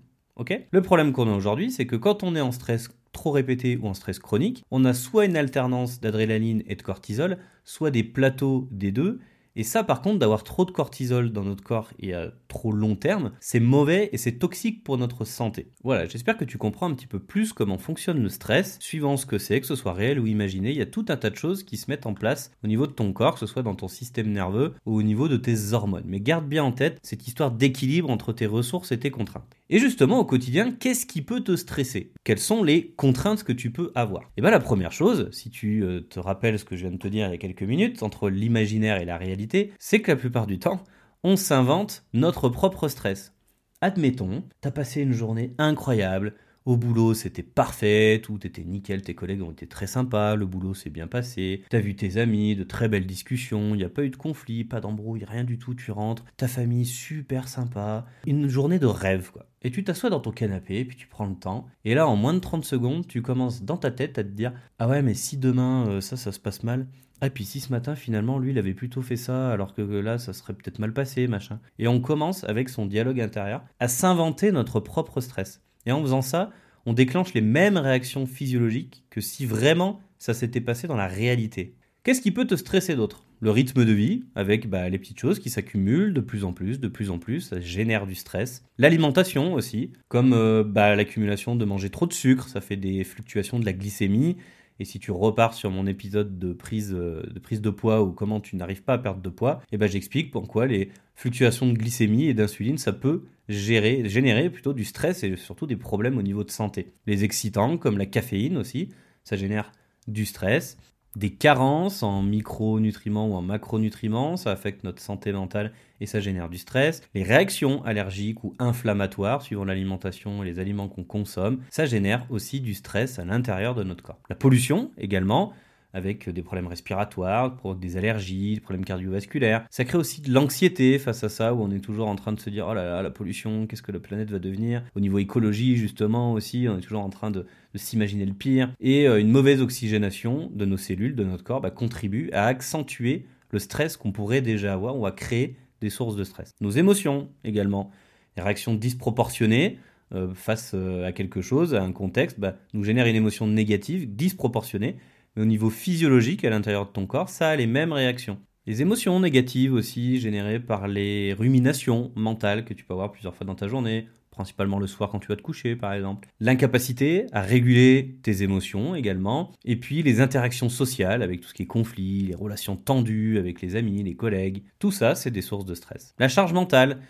Le 0.71 0.81
problème 0.81 1.11
qu'on 1.11 1.27
a 1.27 1.35
aujourd'hui, 1.35 1.69
c'est 1.69 1.85
que 1.85 1.97
quand 1.97 2.23
on 2.23 2.35
est 2.35 2.41
en 2.41 2.51
stress 2.51 2.89
trop 3.11 3.31
répété 3.31 3.77
ou 3.77 3.87
en 3.87 3.93
stress 3.93 4.19
chronique, 4.19 4.63
on 4.71 4.85
a 4.85 4.93
soit 4.93 5.25
une 5.25 5.35
alternance 5.35 5.99
d'adrénaline 5.99 6.63
et 6.67 6.75
de 6.75 6.81
cortisol, 6.81 7.37
soit 7.65 7.91
des 7.91 8.03
plateaux 8.03 8.67
des 8.71 8.91
deux, 8.91 9.19
et 9.55 9.63
ça, 9.63 9.83
par 9.83 10.01
contre, 10.01 10.19
d'avoir 10.19 10.43
trop 10.43 10.65
de 10.65 10.71
cortisol 10.71 11.31
dans 11.31 11.43
notre 11.43 11.63
corps 11.63 11.91
et 11.99 12.13
à 12.13 12.31
trop 12.47 12.71
long 12.71 12.95
terme, 12.95 13.31
c'est 13.39 13.59
mauvais 13.59 14.09
et 14.11 14.17
c'est 14.17 14.39
toxique 14.39 14.83
pour 14.83 14.97
notre 14.97 15.25
santé. 15.25 15.71
Voilà, 15.83 16.05
j'espère 16.05 16.37
que 16.37 16.45
tu 16.45 16.57
comprends 16.57 16.89
un 16.89 16.93
petit 16.93 17.07
peu 17.07 17.19
plus 17.19 17.53
comment 17.53 17.77
fonctionne 17.77 18.21
le 18.21 18.29
stress, 18.29 18.77
suivant 18.79 19.17
ce 19.17 19.25
que 19.25 19.37
c'est, 19.37 19.59
que 19.59 19.67
ce 19.67 19.75
soit 19.75 19.93
réel 19.93 20.19
ou 20.19 20.27
imaginé. 20.27 20.71
Il 20.71 20.77
y 20.77 20.81
a 20.81 20.85
tout 20.85 21.05
un 21.09 21.17
tas 21.17 21.29
de 21.29 21.35
choses 21.35 21.63
qui 21.63 21.77
se 21.77 21.89
mettent 21.89 22.05
en 22.05 22.13
place 22.13 22.51
au 22.63 22.67
niveau 22.67 22.87
de 22.87 22.91
ton 22.91 23.11
corps, 23.13 23.33
que 23.33 23.39
ce 23.39 23.47
soit 23.47 23.63
dans 23.63 23.75
ton 23.75 23.87
système 23.87 24.31
nerveux 24.31 24.73
ou 24.85 24.97
au 24.97 25.03
niveau 25.03 25.27
de 25.27 25.37
tes 25.37 25.73
hormones. 25.73 26.05
Mais 26.05 26.19
garde 26.19 26.47
bien 26.47 26.63
en 26.63 26.71
tête 26.71 26.99
cette 27.03 27.27
histoire 27.27 27.51
d'équilibre 27.51 28.09
entre 28.09 28.33
tes 28.33 28.45
ressources 28.45 28.91
et 28.91 28.99
tes 28.99 29.11
contraintes. 29.11 29.55
Et 29.71 29.77
justement, 29.77 30.19
au 30.19 30.25
quotidien, 30.25 30.71
qu'est-ce 30.71 31.05
qui 31.05 31.21
peut 31.21 31.41
te 31.41 31.55
stresser? 31.55 32.11
Quelles 32.23 32.39
sont 32.39 32.63
les 32.63 32.91
contraintes 32.97 33.43
que 33.43 33.53
tu 33.53 33.71
peux 33.71 33.91
avoir? 33.93 34.23
Et 34.23 34.25
eh 34.37 34.41
bien 34.41 34.49
la 34.49 34.59
première 34.59 34.91
chose, 34.91 35.29
si 35.31 35.51
tu 35.51 35.83
euh, 35.83 36.01
te 36.01 36.19
rappelles 36.19 36.57
ce 36.57 36.65
que 36.65 36.75
je 36.75 36.81
viens 36.81 36.91
de 36.91 36.97
te 36.97 37.07
dire 37.07 37.27
il 37.27 37.31
y 37.31 37.33
a 37.35 37.37
quelques 37.37 37.61
minutes, 37.61 38.01
entre 38.01 38.29
l'imaginaire 38.29 38.99
et 38.99 39.05
la 39.05 39.17
réalité, 39.17 39.38
c'est 39.79 40.01
que 40.01 40.11
la 40.11 40.17
plupart 40.17 40.47
du 40.47 40.59
temps, 40.59 40.83
on 41.23 41.35
s'invente 41.35 42.03
notre 42.13 42.49
propre 42.49 42.87
stress. 42.87 43.33
Admettons, 43.81 44.43
t'as 44.61 44.71
passé 44.71 45.01
une 45.01 45.13
journée 45.13 45.53
incroyable, 45.57 46.35
au 46.65 46.77
boulot, 46.77 47.13
c'était 47.13 47.41
parfait, 47.41 48.19
tout 48.21 48.45
était 48.45 48.63
nickel, 48.63 49.01
tes 49.01 49.15
collègues 49.15 49.41
ont 49.41 49.51
été 49.51 49.65
très 49.65 49.87
sympas, 49.87 50.35
le 50.35 50.45
boulot 50.45 50.73
s'est 50.73 50.89
bien 50.89 51.07
passé, 51.07 51.63
t'as 51.69 51.79
vu 51.79 51.95
tes 51.95 52.17
amis, 52.17 52.55
de 52.55 52.63
très 52.63 52.87
belles 52.87 53.07
discussions, 53.07 53.73
il 53.73 53.77
n'y 53.77 53.83
a 53.83 53.89
pas 53.89 54.03
eu 54.03 54.09
de 54.09 54.15
conflit, 54.15 54.65
pas 54.65 54.81
d'embrouille, 54.81 55.23
rien 55.23 55.43
du 55.43 55.57
tout, 55.57 55.73
tu 55.73 55.91
rentres, 55.91 56.25
ta 56.37 56.47
famille 56.47 56.85
super 56.85 57.47
sympa, 57.47 58.05
une 58.27 58.47
journée 58.47 58.77
de 58.77 58.85
rêve 58.85 59.31
quoi. 59.31 59.45
Et 59.61 59.71
tu 59.71 59.83
t'assois 59.83 60.09
dans 60.09 60.19
ton 60.19 60.31
canapé, 60.31 60.85
puis 60.85 60.95
tu 60.95 61.07
prends 61.07 61.25
le 61.25 61.35
temps, 61.35 61.65
et 61.85 61.95
là 61.95 62.07
en 62.07 62.15
moins 62.15 62.33
de 62.33 62.39
30 62.39 62.63
secondes, 62.63 63.07
tu 63.07 63.21
commences 63.21 63.63
dans 63.63 63.77
ta 63.77 63.89
tête 63.89 64.19
à 64.19 64.23
te 64.23 64.29
dire 64.29 64.53
Ah 64.77 64.87
ouais, 64.87 65.01
mais 65.01 65.15
si 65.15 65.37
demain 65.37 65.87
euh, 65.87 66.01
ça, 66.01 66.17
ça 66.17 66.31
se 66.31 66.39
passe 66.39 66.63
mal, 66.63 66.87
ah, 67.21 67.29
puis 67.29 67.45
si 67.45 67.59
ce 67.59 67.71
matin, 67.71 67.95
finalement, 67.95 68.39
lui, 68.39 68.51
il 68.51 68.57
avait 68.57 68.73
plutôt 68.73 69.01
fait 69.01 69.17
ça, 69.17 69.51
alors 69.51 69.73
que 69.73 69.81
là, 69.81 70.17
ça 70.17 70.33
serait 70.33 70.53
peut-être 70.53 70.79
mal 70.79 70.93
passé, 70.93 71.27
machin. 71.27 71.59
Et 71.77 71.87
on 71.87 71.99
commence, 71.99 72.43
avec 72.45 72.69
son 72.69 72.85
dialogue 72.85 73.19
intérieur, 73.19 73.63
à 73.79 73.87
s'inventer 73.87 74.51
notre 74.51 74.79
propre 74.79 75.19
stress. 75.19 75.61
Et 75.85 75.91
en 75.91 76.01
faisant 76.01 76.21
ça, 76.21 76.51
on 76.85 76.93
déclenche 76.93 77.33
les 77.33 77.41
mêmes 77.41 77.77
réactions 77.77 78.25
physiologiques 78.25 79.03
que 79.09 79.21
si 79.21 79.45
vraiment 79.45 79.99
ça 80.17 80.33
s'était 80.33 80.61
passé 80.61 80.87
dans 80.87 80.95
la 80.95 81.07
réalité. 81.07 81.75
Qu'est-ce 82.03 82.21
qui 82.21 82.31
peut 82.31 82.47
te 82.47 82.55
stresser 82.55 82.95
d'autre? 82.95 83.25
Le 83.41 83.51
rythme 83.51 83.85
de 83.85 83.91
vie, 83.91 84.23
avec 84.35 84.69
bah, 84.69 84.89
les 84.89 84.97
petites 84.97 85.19
choses 85.19 85.39
qui 85.39 85.49
s'accumulent 85.49 86.13
de 86.13 86.21
plus 86.21 86.43
en 86.43 86.53
plus, 86.53 86.79
de 86.79 86.87
plus 86.87 87.09
en 87.09 87.19
plus, 87.19 87.41
ça 87.41 87.59
génère 87.61 88.05
du 88.05 88.15
stress. 88.15 88.63
L'alimentation 88.77 89.53
aussi, 89.53 89.91
comme 90.07 90.33
euh, 90.33 90.63
bah, 90.63 90.95
l'accumulation 90.95 91.55
de 91.55 91.65
manger 91.65 91.89
trop 91.89 92.05
de 92.05 92.13
sucre, 92.13 92.47
ça 92.49 92.61
fait 92.61 92.75
des 92.75 93.03
fluctuations 93.03 93.59
de 93.59 93.65
la 93.65 93.73
glycémie. 93.73 94.37
Et 94.79 94.85
si 94.85 94.99
tu 94.99 95.11
repars 95.11 95.53
sur 95.53 95.71
mon 95.71 95.85
épisode 95.87 96.39
de 96.39 96.53
prise, 96.53 96.93
euh, 96.93 97.23
de 97.29 97.39
prise 97.39 97.61
de 97.61 97.69
poids 97.69 98.01
ou 98.01 98.11
comment 98.11 98.39
tu 98.39 98.55
n'arrives 98.55 98.83
pas 98.83 98.93
à 98.93 98.97
perdre 98.97 99.21
de 99.21 99.29
poids, 99.29 99.59
et 99.63 99.75
eh 99.75 99.77
ben 99.77 99.89
j'explique 99.89 100.31
pourquoi 100.31 100.67
les 100.67 100.89
fluctuations 101.15 101.67
de 101.67 101.73
glycémie 101.73 102.25
et 102.25 102.33
d'insuline, 102.33 102.77
ça 102.77 102.93
peut 102.93 103.23
générer 103.49 104.49
plutôt 104.49 104.73
du 104.73 104.85
stress 104.85 105.23
et 105.23 105.35
surtout 105.35 105.65
des 105.65 105.75
problèmes 105.75 106.17
au 106.17 106.21
niveau 106.21 106.43
de 106.43 106.51
santé. 106.51 106.93
Les 107.07 107.23
excitants, 107.23 107.77
comme 107.77 107.97
la 107.97 108.05
caféine 108.05 108.57
aussi, 108.57 108.89
ça 109.23 109.35
génère 109.35 109.71
du 110.07 110.25
stress. 110.25 110.77
Des 111.15 111.31
carences 111.31 112.03
en 112.03 112.21
micronutriments 112.21 113.27
ou 113.27 113.33
en 113.33 113.41
macronutriments, 113.41 114.37
ça 114.37 114.51
affecte 114.51 114.83
notre 114.83 115.01
santé 115.01 115.31
mentale 115.31 115.73
et 115.99 116.05
ça 116.05 116.19
génère 116.19 116.49
du 116.49 116.59
stress. 116.59 117.01
Les 117.15 117.23
réactions 117.23 117.83
allergiques 117.83 118.43
ou 118.43 118.53
inflammatoires, 118.59 119.41
suivant 119.41 119.65
l'alimentation 119.65 120.43
et 120.43 120.45
les 120.45 120.59
aliments 120.59 120.87
qu'on 120.87 121.03
consomme, 121.03 121.61
ça 121.71 121.87
génère 121.87 122.27
aussi 122.29 122.61
du 122.61 122.75
stress 122.75 123.17
à 123.17 123.25
l'intérieur 123.25 123.73
de 123.73 123.83
notre 123.83 124.03
corps. 124.03 124.19
La 124.29 124.35
pollution 124.35 124.91
également, 124.97 125.51
avec 125.93 126.29
des 126.29 126.41
problèmes 126.41 126.67
respiratoires, 126.67 127.57
des 127.79 127.97
allergies, 127.97 128.55
des 128.55 128.59
problèmes 128.59 128.85
cardiovasculaires. 128.85 129.65
Ça 129.69 129.85
crée 129.85 129.97
aussi 129.97 130.21
de 130.21 130.31
l'anxiété 130.31 130.99
face 130.99 131.23
à 131.23 131.29
ça, 131.29 131.53
où 131.53 131.61
on 131.61 131.71
est 131.71 131.79
toujours 131.79 132.07
en 132.07 132.15
train 132.15 132.31
de 132.31 132.39
se 132.39 132.49
dire 132.49 132.67
oh 132.69 132.73
là 132.73 132.85
là, 132.85 133.01
la 133.01 133.09
pollution, 133.09 133.65
qu'est-ce 133.67 133.81
que 133.81 133.91
la 133.91 133.99
planète 133.99 134.29
va 134.29 134.39
devenir? 134.39 134.83
Au 134.95 134.99
niveau 134.99 135.19
écologie, 135.19 135.75
justement, 135.75 136.33
aussi, 136.33 136.67
on 136.69 136.77
est 136.77 136.81
toujours 136.81 137.01
en 137.01 137.09
train 137.09 137.31
de, 137.31 137.45
s'imaginer 137.75 138.25
le 138.25 138.33
pire. 138.33 138.73
Et 138.79 139.07
euh, 139.07 139.19
une 139.19 139.31
mauvaise 139.31 139.61
oxygénation 139.61 140.51
de 140.53 140.65
nos 140.65 140.77
cellules, 140.77 141.15
de 141.15 141.23
notre 141.23 141.43
corps, 141.43 141.61
bah, 141.61 141.71
contribue 141.71 142.29
à 142.33 142.45
accentuer 142.45 143.25
le 143.51 143.59
stress 143.59 143.97
qu'on 143.97 144.11
pourrait 144.11 144.41
déjà 144.41 144.73
avoir 144.73 144.97
ou 144.97 145.05
à 145.05 145.11
créer 145.11 145.55
des 145.81 145.89
sources 145.89 146.15
de 146.15 146.23
stress. 146.23 146.51
Nos 146.61 146.71
émotions 146.71 147.29
également, 147.43 147.91
les 148.37 148.43
réactions 148.43 148.73
disproportionnées. 148.73 149.79
Euh, 150.15 150.33
face 150.33 150.71
euh, 150.73 151.05
à 151.05 151.11
quelque 151.11 151.39
chose, 151.39 151.75
à 151.75 151.83
un 151.83 151.91
contexte, 151.91 152.39
bah, 152.39 152.55
nous 152.73 152.83
génèrent 152.83 153.05
une 153.05 153.15
émotion 153.15 153.45
négative, 153.45 154.15
disproportionnée, 154.15 154.97
au 155.39 155.45
niveau 155.45 155.69
physiologique, 155.69 156.43
à 156.45 156.49
l'intérieur 156.49 156.85
de 156.85 156.91
ton 156.91 157.05
corps, 157.05 157.29
ça 157.29 157.49
a 157.49 157.55
les 157.55 157.67
mêmes 157.67 157.93
réactions. 157.93 158.37
Les 158.65 158.81
émotions 158.81 159.19
négatives 159.19 159.73
aussi, 159.73 160.19
générées 160.19 160.59
par 160.59 160.87
les 160.87 161.33
ruminations 161.33 162.11
mentales 162.15 162.65
que 162.65 162.73
tu 162.73 162.83
peux 162.83 162.93
avoir 162.93 163.11
plusieurs 163.11 163.33
fois 163.33 163.47
dans 163.47 163.55
ta 163.55 163.67
journée, 163.67 164.07
principalement 164.29 164.79
le 164.79 164.87
soir 164.87 165.09
quand 165.09 165.19
tu 165.19 165.27
vas 165.27 165.35
te 165.35 165.41
coucher 165.41 165.75
par 165.75 165.91
exemple. 165.93 166.29
L'incapacité 166.39 167.25
à 167.31 167.41
réguler 167.41 168.19
tes 168.21 168.43
émotions 168.43 168.95
également. 168.95 169.51
Et 169.65 169.75
puis 169.75 170.03
les 170.03 170.21
interactions 170.21 170.69
sociales 170.69 171.23
avec 171.23 171.41
tout 171.41 171.49
ce 171.49 171.53
qui 171.53 171.63
est 171.63 171.67
conflit, 171.67 172.27
les 172.27 172.35
relations 172.35 172.75
tendues 172.75 173.37
avec 173.37 173.61
les 173.61 173.75
amis, 173.75 174.03
les 174.03 174.15
collègues. 174.15 174.63
Tout 174.77 174.91
ça, 174.91 175.15
c'est 175.15 175.31
des 175.31 175.41
sources 175.41 175.65
de 175.65 175.73
stress. 175.73 176.13
La 176.19 176.29
charge 176.29 176.53
mentale, 176.53 177.01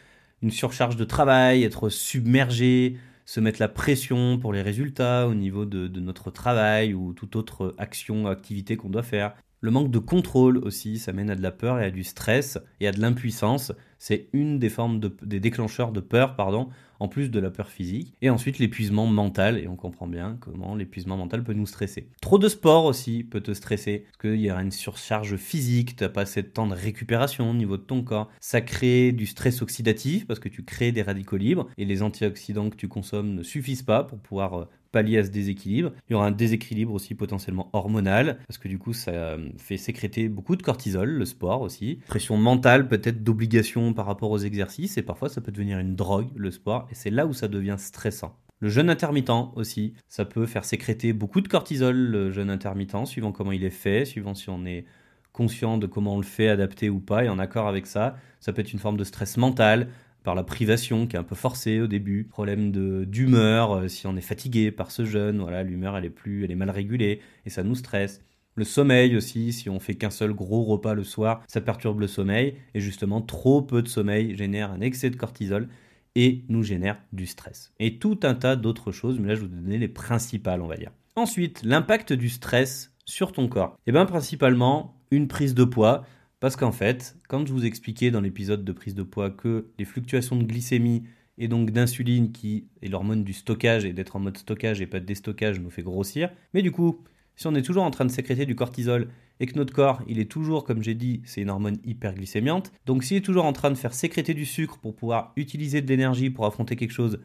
une 0.42 0.52
surcharge 0.52 0.96
de 0.96 1.04
travail, 1.04 1.64
être 1.64 1.90
submergé, 1.90 2.98
se 3.30 3.40
mettre 3.40 3.62
la 3.62 3.70
pression 3.70 4.40
pour 4.40 4.54
les 4.54 4.64
résultats 4.64 5.28
au 5.28 5.36
niveau 5.36 5.64
de, 5.64 5.88
notre 6.00 6.32
travail 6.32 6.96
ou 6.96 7.14
toute 7.14 7.36
autre 7.36 7.76
action, 7.78 8.26
activité 8.26 8.76
qu'on 8.76 8.90
doit 8.90 9.04
faire. 9.04 9.36
Le 9.62 9.72
manque 9.72 9.92
de 9.92 10.00
contrôle 10.00 10.58
aussi, 10.60 11.00
ça 11.00 11.12
mène 11.12 11.30
à 11.30 11.36
de 11.36 11.42
la 11.42 11.52
peur 11.52 11.80
et 11.80 11.84
à 11.84 11.92
du 11.92 12.06
stress 12.06 12.58
et 12.80 12.88
à 12.88 12.94
de 12.94 13.02
l'impuissance. 13.02 13.74
C'est 13.98 14.30
une 14.32 14.58
des 14.58 14.70
formes 14.70 15.02
des 15.22 15.42
déclencheurs 15.42 15.92
de 15.92 16.00
peur, 16.00 16.38
pardon, 16.38 16.70
en 17.02 17.10
plus 17.10 17.30
de 17.30 17.40
la 17.42 17.52
peur 17.52 17.70
physique. 17.70 18.14
Et 18.22 18.30
ensuite 18.30 18.58
l'épuisement 18.58 19.06
mental, 19.06 19.58
et 19.58 19.68
on 19.68 19.76
comprend 19.76 20.08
bien 20.08 20.38
comment 20.40 20.76
l'épuisement 20.76 21.18
mental 21.18 21.44
peut 21.44 21.54
nous 21.54 21.66
stresser. 21.66 22.08
Trop 22.22 22.38
de 22.40 22.48
sport 22.48 22.86
aussi 22.86 23.26
peut 23.26 23.42
te 23.42 23.54
stresser, 23.54 24.06
parce 24.06 24.18
qu'il 24.34 24.40
y 24.40 24.50
aura 24.50 24.62
une 24.62 24.72
surcharge 24.72 25.36
physique, 25.36 25.98
tu 25.98 26.04
n'as 26.06 26.10
pas 26.10 26.22
assez 26.22 26.42
de 26.42 26.48
temps 26.48 26.68
de 26.68 26.76
récupération 26.76 27.50
au 27.50 27.54
niveau 27.54 27.76
de 27.76 27.84
ton 27.84 28.02
corps. 28.02 28.30
Ça 28.40 28.62
crée 28.62 29.12
du 29.12 29.26
stress 29.26 29.62
oxydatif, 29.62 30.26
parce 30.26 30.40
que 30.40 30.48
tu 30.48 30.64
crées 30.64 30.94
des 30.94 31.02
radicaux 31.02 31.38
libres, 31.38 31.68
et 31.78 31.84
les 31.84 32.02
antioxydants 32.02 32.70
que 32.70 32.78
tu 32.78 32.88
consommes 32.88 33.34
ne 33.34 33.44
suffisent 33.44 33.84
pas 33.84 34.06
pour 34.06 34.20
pouvoir 34.20 34.54
euh, 34.54 34.66
pallier 34.92 35.20
à 35.20 35.24
ce 35.24 35.30
déséquilibre. 35.30 35.92
Il 36.10 36.14
y 36.14 36.16
aura 36.16 36.28
un 36.28 36.32
déséquilibre 36.32 36.94
aussi 36.94 37.16
potentiellement 37.16 37.70
hormonal, 37.74 38.40
parce 38.48 38.58
que 38.58 38.68
du 38.68 38.78
coup 38.78 38.94
ça 38.94 39.12
euh, 39.12 39.50
fait 39.58 39.78
sécréter 39.78 40.30
beaucoup 40.30 40.56
de 40.56 40.64
cortisol, 40.64 41.10
le 41.10 41.26
sport 41.26 41.62
aussi. 41.62 42.00
Pression 42.08 42.38
mentale 42.38 42.88
peut-être 42.88 43.24
d'obligation 43.24 43.94
par 43.94 44.06
rapport 44.06 44.32
aux 44.32 44.40
exercices, 44.40 44.98
et 44.98 45.04
parfois 45.04 45.30
ça 45.30 45.42
peut 45.42 45.52
devenir 45.52 45.80
une 45.80 45.96
drogue, 45.96 46.30
le 46.36 46.52
sport, 46.52 46.88
et 46.92 46.96
c'est 46.96 47.12
là 47.12 47.26
où 47.26 47.34
ça 47.34 47.48
devient 47.48 47.76
stressant. 47.78 48.36
Le 48.62 48.70
jeûne 48.70 48.90
intermittent 48.90 49.30
aussi, 49.56 49.94
ça 50.10 50.26
peut 50.26 50.46
faire 50.46 50.66
sécréter 50.66 51.14
beaucoup 51.14 51.40
de 51.40 51.48
cortisol, 51.48 51.96
le 51.96 52.32
jeûne 52.32 52.50
intermittent, 52.50 53.06
suivant 53.06 53.32
comment 53.32 53.54
il 53.54 53.64
est 53.64 53.70
fait, 53.70 54.04
suivant 54.04 54.36
si 54.36 54.50
on 54.50 54.66
est 54.66 54.86
conscient 55.32 55.78
de 55.78 55.88
comment 55.88 56.16
on 56.16 56.18
le 56.18 56.24
fait, 56.24 56.50
adapté 56.50 56.90
ou 56.90 57.00
pas, 57.00 57.24
et 57.24 57.30
en 57.30 57.40
accord 57.40 57.68
avec 57.68 57.88
ça. 57.88 58.18
Ça 58.42 58.52
peut 58.52 58.60
être 58.60 58.74
une 58.74 58.80
forme 58.80 58.98
de 58.98 59.06
stress 59.06 59.38
mental, 59.38 59.88
par 60.24 60.36
la 60.36 60.44
privation 60.44 61.08
qui 61.08 61.16
est 61.16 61.20
un 61.20 61.24
peu 61.24 61.36
forcée 61.36 61.80
au 61.80 61.88
début, 61.88 62.26
problème 62.26 62.72
de 62.72 63.06
d'humeur 63.06 63.72
euh, 63.72 63.88
si 63.88 64.08
on 64.08 64.16
est 64.16 64.22
fatigué 64.22 64.72
par 64.72 64.92
ce 64.92 65.06
jeûne, 65.06 65.40
voilà, 65.40 65.64
l'humeur 65.64 65.98
elle 65.98 66.06
est 66.06 66.10
plus 66.10 66.44
elle 66.44 66.52
est 66.52 66.56
mal 66.56 66.70
régulée 66.70 67.22
et 67.46 67.50
ça 67.50 67.64
nous 67.64 67.76
stresse. 67.76 68.22
Le 68.56 68.66
sommeil 68.66 69.16
aussi, 69.16 69.54
si 69.54 69.70
on 69.70 69.80
fait 69.80 69.96
qu'un 69.96 70.10
seul 70.10 70.34
gros 70.34 70.64
repas 70.64 70.94
le 70.94 71.04
soir, 71.04 71.44
ça 71.48 71.62
perturbe 71.62 72.02
le 72.02 72.08
sommeil 72.08 72.56
et 72.74 72.82
justement 72.82 73.22
trop 73.22 73.62
peu 73.62 73.82
de 73.82 73.88
sommeil 73.88 74.36
génère 74.36 74.72
un 74.72 74.82
excès 74.82 75.10
de 75.10 75.16
cortisol 75.16 75.70
et 76.16 76.44
nous 76.50 76.64
génère 76.64 77.00
du 77.14 77.26
stress. 77.26 77.72
Et 77.80 78.00
tout 78.00 78.20
un 78.24 78.36
tas 78.36 78.56
d'autres 78.56 78.92
choses, 78.92 79.20
mais 79.20 79.30
là 79.30 79.36
je 79.36 79.42
vous 79.42 79.48
donner 79.48 79.78
les 79.78 79.88
principales, 79.88 80.62
on 80.62 80.68
va 80.68 80.76
dire. 80.76 80.92
Ensuite, 81.16 81.62
l'impact 81.64 82.14
du 82.14 82.30
stress 82.30 82.92
sur 83.06 83.32
ton 83.32 83.48
corps. 83.48 83.76
Et 83.80 83.90
eh 83.90 83.92
bien 83.92 84.06
principalement 84.06 84.96
une 85.12 85.28
prise 85.28 85.56
de 85.56 85.64
poids, 85.64 86.04
parce 86.40 86.56
qu'en 86.56 86.72
fait, 86.72 87.18
quand 87.28 87.46
je 87.46 87.54
vous 87.54 87.66
expliquais 87.66 88.12
dans 88.12 88.22
l'épisode 88.22 88.64
de 88.64 88.72
prise 88.72 88.96
de 88.96 89.04
poids 89.04 89.30
que 89.30 89.68
les 89.78 89.86
fluctuations 89.86 90.36
de 90.36 90.44
glycémie 90.44 91.04
et 91.38 91.48
donc 91.48 91.72
d'insuline, 91.72 92.32
qui 92.32 92.68
est 92.82 92.88
l'hormone 92.88 93.24
du 93.24 93.34
stockage 93.34 93.86
et 93.86 93.94
d'être 93.94 94.16
en 94.16 94.20
mode 94.20 94.38
stockage 94.38 94.82
et 94.82 94.88
pas 94.88 95.00
de 95.00 95.06
déstockage, 95.06 95.60
nous 95.60 95.70
fait 95.70 95.84
grossir, 95.84 96.30
mais 96.54 96.62
du 96.62 96.72
coup, 96.72 97.04
si 97.36 97.48
on 97.48 97.56
est 97.56 97.62
toujours 97.62 97.84
en 97.84 97.92
train 97.92 98.06
de 98.06 98.12
sécréter 98.12 98.46
du 98.46 98.56
cortisol 98.56 99.10
et 99.40 99.46
que 99.46 99.56
notre 99.56 99.74
corps, 99.74 100.02
il 100.08 100.20
est 100.20 100.30
toujours, 100.30 100.66
comme 100.66 100.84
j'ai 100.84 100.96
dit, 100.96 101.22
c'est 101.24 101.42
une 101.42 101.50
hormone 101.50 101.78
hyperglycémiante, 101.86 102.74
donc 102.86 103.04
s'il 103.04 103.18
est 103.18 103.22
toujours 103.22 103.46
en 103.46 103.54
train 103.54 103.72
de 103.72 103.76
faire 103.76 103.94
sécréter 103.94 104.34
du 104.34 104.46
sucre 104.46 104.78
pour 104.80 104.96
pouvoir 104.96 105.32
utiliser 105.38 105.82
de 105.82 105.88
l'énergie 105.88 106.30
pour 106.30 106.46
affronter 106.46 106.76
quelque 106.76 106.92
chose 106.92 107.20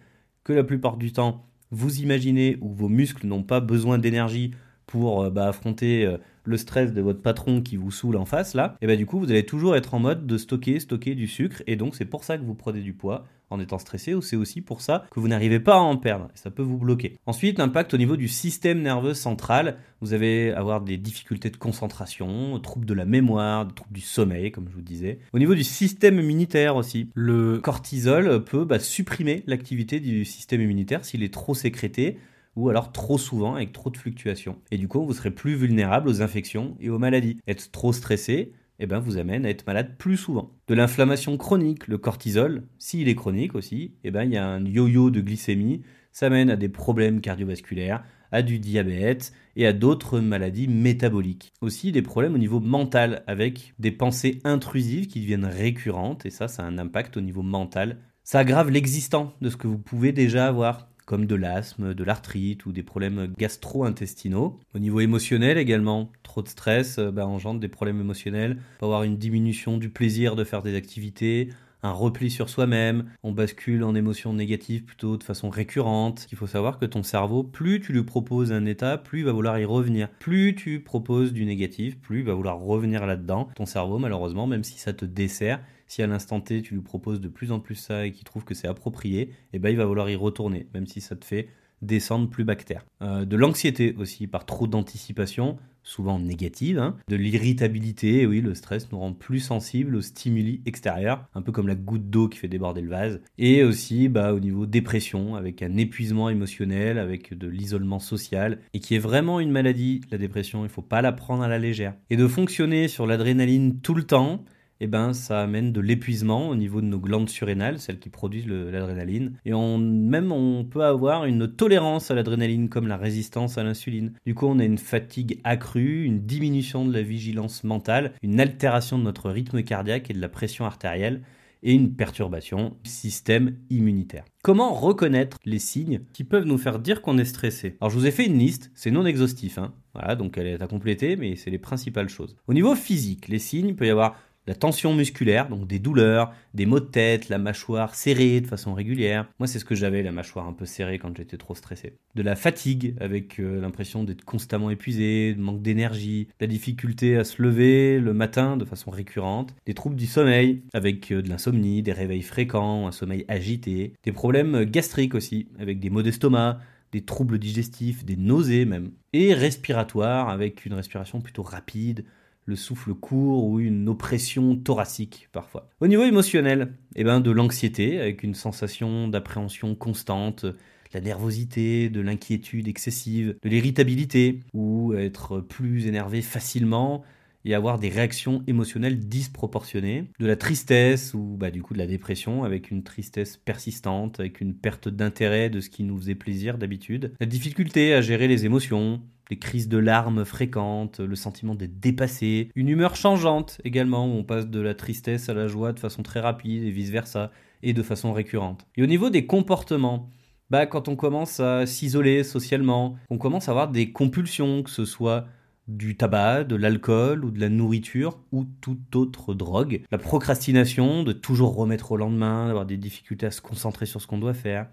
que 0.44 0.52
la 0.52 0.62
plupart 0.62 0.96
du 0.96 1.12
temps, 1.12 1.46
vous 1.70 2.00
imaginez 2.00 2.56
ou 2.60 2.72
vos 2.72 2.88
muscles 2.88 3.26
n'ont 3.26 3.42
pas 3.42 3.58
besoin 3.58 3.98
d'énergie 3.98 4.52
pour 4.86 5.24
euh, 5.24 5.30
bah, 5.30 5.48
affronter 5.48 6.06
euh, 6.06 6.18
le 6.44 6.56
stress 6.56 6.92
de 6.92 7.00
votre 7.00 7.22
patron 7.22 7.62
qui 7.62 7.76
vous 7.76 7.90
saoule 7.90 8.16
en 8.16 8.24
face 8.24 8.54
là, 8.54 8.76
et 8.80 8.86
bah 8.86 8.96
du 8.96 9.06
coup 9.06 9.18
vous 9.18 9.30
allez 9.30 9.46
toujours 9.46 9.76
être 9.76 9.94
en 9.94 9.98
mode 9.98 10.26
de 10.26 10.38
stocker, 10.38 10.80
stocker 10.80 11.14
du 11.14 11.26
sucre, 11.26 11.62
et 11.66 11.76
donc 11.76 11.94
c'est 11.94 12.04
pour 12.04 12.24
ça 12.24 12.38
que 12.38 12.44
vous 12.44 12.54
prenez 12.54 12.80
du 12.80 12.92
poids 12.92 13.26
en 13.50 13.60
étant 13.60 13.78
stressé, 13.78 14.14
ou 14.14 14.22
c'est 14.22 14.36
aussi 14.36 14.60
pour 14.60 14.80
ça 14.80 15.06
que 15.10 15.20
vous 15.20 15.28
n'arrivez 15.28 15.60
pas 15.60 15.76
à 15.76 15.80
en 15.80 15.96
perdre, 15.96 16.26
et 16.34 16.38
ça 16.38 16.50
peut 16.50 16.62
vous 16.62 16.78
bloquer. 16.78 17.16
Ensuite, 17.26 17.58
l'impact 17.58 17.94
au 17.94 17.98
niveau 17.98 18.16
du 18.16 18.28
système 18.28 18.80
nerveux 18.82 19.14
central, 19.14 19.76
vous 20.00 20.14
allez 20.14 20.50
avoir 20.50 20.80
des 20.80 20.96
difficultés 20.96 21.50
de 21.50 21.56
concentration, 21.56 22.58
troubles 22.60 22.86
de 22.86 22.94
la 22.94 23.04
mémoire, 23.04 23.68
troubles 23.74 23.92
du 23.92 24.00
sommeil, 24.00 24.50
comme 24.50 24.68
je 24.68 24.74
vous 24.74 24.82
disais. 24.82 25.18
Au 25.32 25.38
niveau 25.38 25.54
du 25.54 25.64
système 25.64 26.18
immunitaire 26.18 26.76
aussi, 26.76 27.10
le 27.14 27.58
cortisol 27.58 28.44
peut 28.44 28.64
bah, 28.64 28.78
supprimer 28.78 29.44
l'activité 29.46 30.00
du 30.00 30.24
système 30.24 30.60
immunitaire 30.60 31.04
s'il 31.04 31.22
est 31.22 31.32
trop 31.32 31.54
sécrété, 31.54 32.18
ou 32.56 32.68
alors 32.68 32.92
trop 32.92 33.18
souvent 33.18 33.54
avec 33.54 33.72
trop 33.72 33.90
de 33.90 33.96
fluctuations. 33.96 34.58
Et 34.70 34.78
du 34.78 34.88
coup, 34.88 35.04
vous 35.04 35.14
serez 35.14 35.30
plus 35.30 35.54
vulnérable 35.54 36.08
aux 36.08 36.22
infections 36.22 36.76
et 36.80 36.90
aux 36.90 36.98
maladies. 36.98 37.38
Être 37.46 37.70
trop 37.70 37.92
stressé, 37.92 38.52
eh 38.78 38.86
ben, 38.86 38.98
vous 38.98 39.18
amène 39.18 39.46
à 39.46 39.50
être 39.50 39.66
malade 39.66 39.96
plus 39.98 40.16
souvent. 40.16 40.50
De 40.68 40.74
l'inflammation 40.74 41.36
chronique, 41.36 41.86
le 41.86 41.98
cortisol, 41.98 42.64
s'il 42.78 43.08
est 43.08 43.14
chronique 43.14 43.54
aussi, 43.54 43.94
eh 44.04 44.10
ben, 44.10 44.24
il 44.24 44.32
y 44.32 44.36
a 44.36 44.46
un 44.46 44.64
yo-yo 44.64 45.10
de 45.10 45.20
glycémie, 45.20 45.82
ça 46.12 46.30
mène 46.30 46.50
à 46.50 46.56
des 46.56 46.68
problèmes 46.68 47.20
cardiovasculaires, 47.20 48.04
à 48.32 48.42
du 48.42 48.58
diabète 48.58 49.32
et 49.54 49.66
à 49.66 49.72
d'autres 49.72 50.18
maladies 50.18 50.66
métaboliques. 50.66 51.52
Aussi 51.60 51.92
des 51.92 52.02
problèmes 52.02 52.34
au 52.34 52.38
niveau 52.38 52.58
mental 52.58 53.22
avec 53.28 53.74
des 53.78 53.92
pensées 53.92 54.40
intrusives 54.44 55.06
qui 55.06 55.20
deviennent 55.20 55.44
récurrentes 55.44 56.26
et 56.26 56.30
ça, 56.30 56.48
ça 56.48 56.64
a 56.64 56.66
un 56.66 56.78
impact 56.78 57.16
au 57.16 57.20
niveau 57.20 57.42
mental. 57.42 57.98
Ça 58.24 58.40
aggrave 58.40 58.70
l'existant 58.70 59.34
de 59.40 59.50
ce 59.50 59.56
que 59.56 59.68
vous 59.68 59.78
pouvez 59.78 60.10
déjà 60.10 60.48
avoir 60.48 60.88
comme 61.04 61.26
de 61.26 61.34
l'asthme, 61.34 61.94
de 61.94 62.04
l'arthrite 62.04 62.66
ou 62.66 62.72
des 62.72 62.82
problèmes 62.82 63.32
gastro-intestinaux. 63.38 64.58
Au 64.74 64.78
niveau 64.78 65.00
émotionnel 65.00 65.58
également, 65.58 66.10
trop 66.22 66.42
de 66.42 66.48
stress 66.48 66.98
euh, 66.98 67.10
bah, 67.10 67.26
engendre 67.26 67.60
des 67.60 67.68
problèmes 67.68 68.00
émotionnels, 68.00 68.58
on 68.76 68.80
peut 68.80 68.86
avoir 68.86 69.02
une 69.02 69.16
diminution 69.16 69.78
du 69.78 69.90
plaisir 69.90 70.36
de 70.36 70.44
faire 70.44 70.62
des 70.62 70.76
activités, 70.76 71.50
un 71.84 71.92
repli 71.92 72.30
sur 72.30 72.48
soi-même, 72.48 73.10
on 73.22 73.32
bascule 73.32 73.84
en 73.84 73.94
émotions 73.94 74.32
négatives 74.32 74.84
plutôt 74.84 75.18
de 75.18 75.22
façon 75.22 75.50
récurrente. 75.50 76.26
Il 76.32 76.38
faut 76.38 76.46
savoir 76.46 76.78
que 76.78 76.86
ton 76.86 77.02
cerveau, 77.02 77.42
plus 77.42 77.78
tu 77.78 77.92
lui 77.92 78.04
proposes 78.04 78.52
un 78.52 78.64
état, 78.64 78.96
plus 78.96 79.18
il 79.18 79.24
va 79.26 79.32
vouloir 79.32 79.58
y 79.58 79.66
revenir. 79.66 80.08
Plus 80.18 80.54
tu 80.54 80.80
proposes 80.80 81.34
du 81.34 81.44
négatif, 81.44 81.98
plus 81.98 82.20
il 82.20 82.24
va 82.24 82.32
vouloir 82.32 82.58
revenir 82.58 83.04
là-dedans. 83.04 83.50
Ton 83.54 83.66
cerveau, 83.66 83.98
malheureusement, 83.98 84.46
même 84.46 84.64
si 84.64 84.78
ça 84.78 84.94
te 84.94 85.04
dessert, 85.04 85.60
si 85.86 86.02
à 86.02 86.06
l'instant 86.06 86.40
T 86.40 86.62
tu 86.62 86.74
lui 86.74 86.82
proposes 86.82 87.20
de 87.20 87.28
plus 87.28 87.52
en 87.52 87.60
plus 87.60 87.74
ça 87.74 88.06
et 88.06 88.12
qu'il 88.12 88.24
trouve 88.24 88.44
que 88.44 88.54
c'est 88.54 88.68
approprié, 88.68 89.30
eh 89.52 89.58
ben 89.58 89.70
il 89.70 89.76
va 89.76 89.84
vouloir 89.84 90.08
y 90.10 90.16
retourner, 90.16 90.66
même 90.74 90.86
si 90.86 91.00
ça 91.00 91.16
te 91.16 91.24
fait 91.24 91.48
descendre 91.82 92.28
plus 92.28 92.44
bactère. 92.44 92.84
Euh, 93.02 93.24
de 93.24 93.36
l'anxiété 93.36 93.94
aussi 93.98 94.26
par 94.26 94.46
trop 94.46 94.66
d'anticipation, 94.66 95.58
souvent 95.82 96.18
négative, 96.18 96.78
hein. 96.78 96.96
de 97.08 97.16
l'irritabilité, 97.16 98.26
oui, 98.26 98.40
le 98.40 98.54
stress 98.54 98.90
nous 98.90 98.98
rend 98.98 99.12
plus 99.12 99.40
sensibles 99.40 99.96
aux 99.96 100.00
stimuli 100.00 100.62
extérieurs, 100.64 101.26
un 101.34 101.42
peu 101.42 101.52
comme 101.52 101.68
la 101.68 101.74
goutte 101.74 102.08
d'eau 102.08 102.28
qui 102.28 102.38
fait 102.38 102.48
déborder 102.48 102.80
le 102.80 102.88
vase, 102.88 103.20
et 103.36 103.62
aussi 103.62 104.08
bah, 104.08 104.32
au 104.32 104.40
niveau 104.40 104.64
dépression, 104.66 105.36
avec 105.36 105.62
un 105.62 105.76
épuisement 105.76 106.30
émotionnel, 106.30 106.98
avec 106.98 107.36
de 107.36 107.46
l'isolement 107.46 107.98
social, 107.98 108.60
et 108.72 108.80
qui 108.80 108.94
est 108.94 108.98
vraiment 108.98 109.40
une 109.40 109.50
maladie, 109.50 110.00
la 110.10 110.18
dépression, 110.18 110.60
il 110.60 110.64
ne 110.64 110.68
faut 110.68 110.82
pas 110.82 111.02
la 111.02 111.12
prendre 111.12 111.42
à 111.42 111.48
la 111.48 111.58
légère. 111.58 111.94
Et 112.08 112.16
de 112.16 112.26
fonctionner 112.26 112.88
sur 112.88 113.06
l'adrénaline 113.06 113.80
tout 113.80 113.94
le 113.94 114.04
temps, 114.04 114.42
eh 114.80 114.86
ben, 114.86 115.12
ça 115.12 115.40
amène 115.42 115.72
de 115.72 115.80
l'épuisement 115.80 116.48
au 116.48 116.56
niveau 116.56 116.80
de 116.80 116.86
nos 116.86 116.98
glandes 116.98 117.28
surrénales, 117.28 117.78
celles 117.78 117.98
qui 117.98 118.10
produisent 118.10 118.46
l'adrénaline. 118.46 119.38
Et 119.44 119.52
même 119.52 120.32
on 120.32 120.64
peut 120.64 120.84
avoir 120.84 121.24
une 121.24 121.48
tolérance 121.48 122.10
à 122.10 122.14
l'adrénaline 122.14 122.68
comme 122.68 122.88
la 122.88 122.96
résistance 122.96 123.58
à 123.58 123.64
l'insuline. 123.64 124.12
Du 124.26 124.34
coup, 124.34 124.46
on 124.46 124.58
a 124.58 124.64
une 124.64 124.78
fatigue 124.78 125.40
accrue, 125.44 126.04
une 126.04 126.26
diminution 126.26 126.84
de 126.84 126.92
la 126.92 127.02
vigilance 127.02 127.64
mentale, 127.64 128.12
une 128.22 128.40
altération 128.40 128.98
de 128.98 129.04
notre 129.04 129.30
rythme 129.30 129.62
cardiaque 129.62 130.10
et 130.10 130.14
de 130.14 130.20
la 130.20 130.28
pression 130.28 130.64
artérielle 130.64 131.22
et 131.64 131.72
une 131.72 131.94
perturbation 131.94 132.76
du 132.84 132.90
système 132.90 133.56
immunitaire. 133.70 134.24
Comment 134.42 134.74
reconnaître 134.74 135.38
les 135.44 135.58
signes 135.58 136.02
qui 136.12 136.22
peuvent 136.22 136.44
nous 136.44 136.58
faire 136.58 136.78
dire 136.78 137.00
qu'on 137.00 137.16
est 137.16 137.24
stressé? 137.24 137.76
Alors 137.80 137.90
je 137.90 137.98
vous 137.98 138.06
ai 138.06 138.10
fait 138.10 138.26
une 138.26 138.38
liste, 138.38 138.70
c'est 138.74 138.90
non 138.90 139.06
exhaustif, 139.06 139.56
hein. 139.56 139.72
voilà, 139.94 140.14
donc 140.14 140.36
elle 140.36 140.46
est 140.46 140.62
à 140.62 140.66
compléter, 140.66 141.16
mais 141.16 141.36
c'est 141.36 141.50
les 141.50 141.58
principales 141.58 142.10
choses. 142.10 142.36
Au 142.46 142.52
niveau 142.52 142.74
physique, 142.74 143.28
les 143.28 143.38
signes, 143.38 143.68
il 143.68 143.76
peut 143.76 143.86
y 143.86 143.90
avoir 143.90 144.16
la 144.46 144.54
tension 144.54 144.94
musculaire, 144.94 145.48
donc 145.48 145.66
des 145.66 145.78
douleurs, 145.78 146.32
des 146.52 146.66
maux 146.66 146.80
de 146.80 146.84
tête, 146.84 147.28
la 147.28 147.38
mâchoire 147.38 147.94
serrée 147.94 148.40
de 148.40 148.46
façon 148.46 148.74
régulière. 148.74 149.26
Moi, 149.38 149.46
c'est 149.46 149.58
ce 149.58 149.64
que 149.64 149.74
j'avais, 149.74 150.02
la 150.02 150.12
mâchoire 150.12 150.46
un 150.46 150.52
peu 150.52 150.66
serrée 150.66 150.98
quand 150.98 151.16
j'étais 151.16 151.36
trop 151.36 151.54
stressé. 151.54 151.94
De 152.14 152.22
la 152.22 152.36
fatigue, 152.36 152.94
avec 153.00 153.40
euh, 153.40 153.60
l'impression 153.60 154.04
d'être 154.04 154.24
constamment 154.24 154.70
épuisé, 154.70 155.34
manque 155.38 155.62
d'énergie, 155.62 156.28
la 156.40 156.46
difficulté 156.46 157.16
à 157.16 157.24
se 157.24 157.42
lever 157.42 157.98
le 158.00 158.12
matin 158.12 158.56
de 158.56 158.64
façon 158.64 158.90
récurrente, 158.90 159.54
des 159.66 159.74
troubles 159.74 159.96
du 159.96 160.06
sommeil, 160.06 160.62
avec 160.72 161.10
euh, 161.10 161.22
de 161.22 161.28
l'insomnie, 161.28 161.82
des 161.82 161.92
réveils 161.92 162.22
fréquents, 162.22 162.86
un 162.86 162.92
sommeil 162.92 163.24
agité, 163.28 163.94
des 164.02 164.12
problèmes 164.12 164.64
gastriques 164.64 165.14
aussi, 165.14 165.48
avec 165.58 165.80
des 165.80 165.90
maux 165.90 166.02
d'estomac, 166.02 166.60
des 166.92 167.04
troubles 167.04 167.38
digestifs, 167.38 168.04
des 168.04 168.16
nausées 168.16 168.66
même, 168.66 168.92
et 169.12 169.34
respiratoires, 169.34 170.28
avec 170.28 170.64
une 170.64 170.74
respiration 170.74 171.20
plutôt 171.20 171.42
rapide, 171.42 172.04
le 172.46 172.56
souffle 172.56 172.94
court 172.94 173.44
ou 173.44 173.60
une 173.60 173.88
oppression 173.88 174.56
thoracique 174.56 175.28
parfois. 175.32 175.68
Au 175.80 175.86
niveau 175.86 176.04
émotionnel, 176.04 176.74
eh 176.96 177.04
ben 177.04 177.20
de 177.20 177.30
l'anxiété 177.30 178.00
avec 178.00 178.22
une 178.22 178.34
sensation 178.34 179.08
d'appréhension 179.08 179.74
constante, 179.74 180.44
de 180.44 180.56
la 180.92 181.00
nervosité, 181.00 181.88
de 181.88 182.00
l'inquiétude 182.00 182.68
excessive, 182.68 183.36
de 183.42 183.48
l'irritabilité 183.48 184.40
ou 184.52 184.94
être 184.94 185.40
plus 185.40 185.86
énervé 185.86 186.22
facilement 186.22 187.04
et 187.44 187.54
avoir 187.54 187.78
des 187.78 187.88
réactions 187.88 188.42
émotionnelles 188.46 188.98
disproportionnées, 188.98 190.10
de 190.18 190.26
la 190.26 190.36
tristesse 190.36 191.12
ou 191.14 191.36
bah, 191.38 191.50
du 191.50 191.62
coup 191.62 191.74
de 191.74 191.78
la 191.78 191.86
dépression 191.86 192.44
avec 192.44 192.70
une 192.70 192.82
tristesse 192.82 193.36
persistante, 193.36 194.18
avec 194.18 194.40
une 194.40 194.54
perte 194.54 194.88
d'intérêt 194.88 195.50
de 195.50 195.60
ce 195.60 195.68
qui 195.68 195.84
nous 195.84 195.98
faisait 195.98 196.14
plaisir 196.14 196.56
d'habitude, 196.56 197.12
la 197.20 197.26
difficulté 197.26 197.92
à 197.92 198.00
gérer 198.00 198.28
les 198.28 198.46
émotions, 198.46 199.02
crises 199.38 199.68
de 199.68 199.78
larmes 199.78 200.24
fréquentes, 200.24 201.00
le 201.00 201.16
sentiment 201.16 201.54
d'être 201.54 201.80
dépassé, 201.80 202.50
une 202.54 202.68
humeur 202.68 202.96
changeante 202.96 203.60
également, 203.64 204.06
où 204.06 204.10
on 204.10 204.24
passe 204.24 204.48
de 204.48 204.60
la 204.60 204.74
tristesse 204.74 205.28
à 205.28 205.34
la 205.34 205.48
joie 205.48 205.72
de 205.72 205.80
façon 205.80 206.02
très 206.02 206.20
rapide 206.20 206.62
et 206.64 206.70
vice-versa, 206.70 207.30
et 207.62 207.72
de 207.72 207.82
façon 207.82 208.12
récurrente. 208.12 208.66
Et 208.76 208.82
au 208.82 208.86
niveau 208.86 209.10
des 209.10 209.26
comportements, 209.26 210.10
bah, 210.50 210.66
quand 210.66 210.88
on 210.88 210.96
commence 210.96 211.40
à 211.40 211.66
s'isoler 211.66 212.22
socialement, 212.22 212.96
on 213.10 213.18
commence 213.18 213.48
à 213.48 213.52
avoir 213.52 213.68
des 213.68 213.90
compulsions, 213.92 214.62
que 214.62 214.70
ce 214.70 214.84
soit 214.84 215.26
du 215.66 215.96
tabac, 215.96 216.44
de 216.44 216.56
l'alcool 216.56 217.24
ou 217.24 217.30
de 217.30 217.40
la 217.40 217.48
nourriture 217.48 218.18
ou 218.32 218.44
toute 218.60 218.94
autre 218.94 219.32
drogue. 219.32 219.82
La 219.90 219.98
procrastination, 219.98 221.02
de 221.02 221.12
toujours 221.12 221.54
remettre 221.54 221.92
au 221.92 221.96
lendemain, 221.96 222.48
d'avoir 222.48 222.66
des 222.66 222.76
difficultés 222.76 223.26
à 223.26 223.30
se 223.30 223.40
concentrer 223.40 223.86
sur 223.86 224.02
ce 224.02 224.06
qu'on 224.06 224.18
doit 224.18 224.34
faire. 224.34 224.68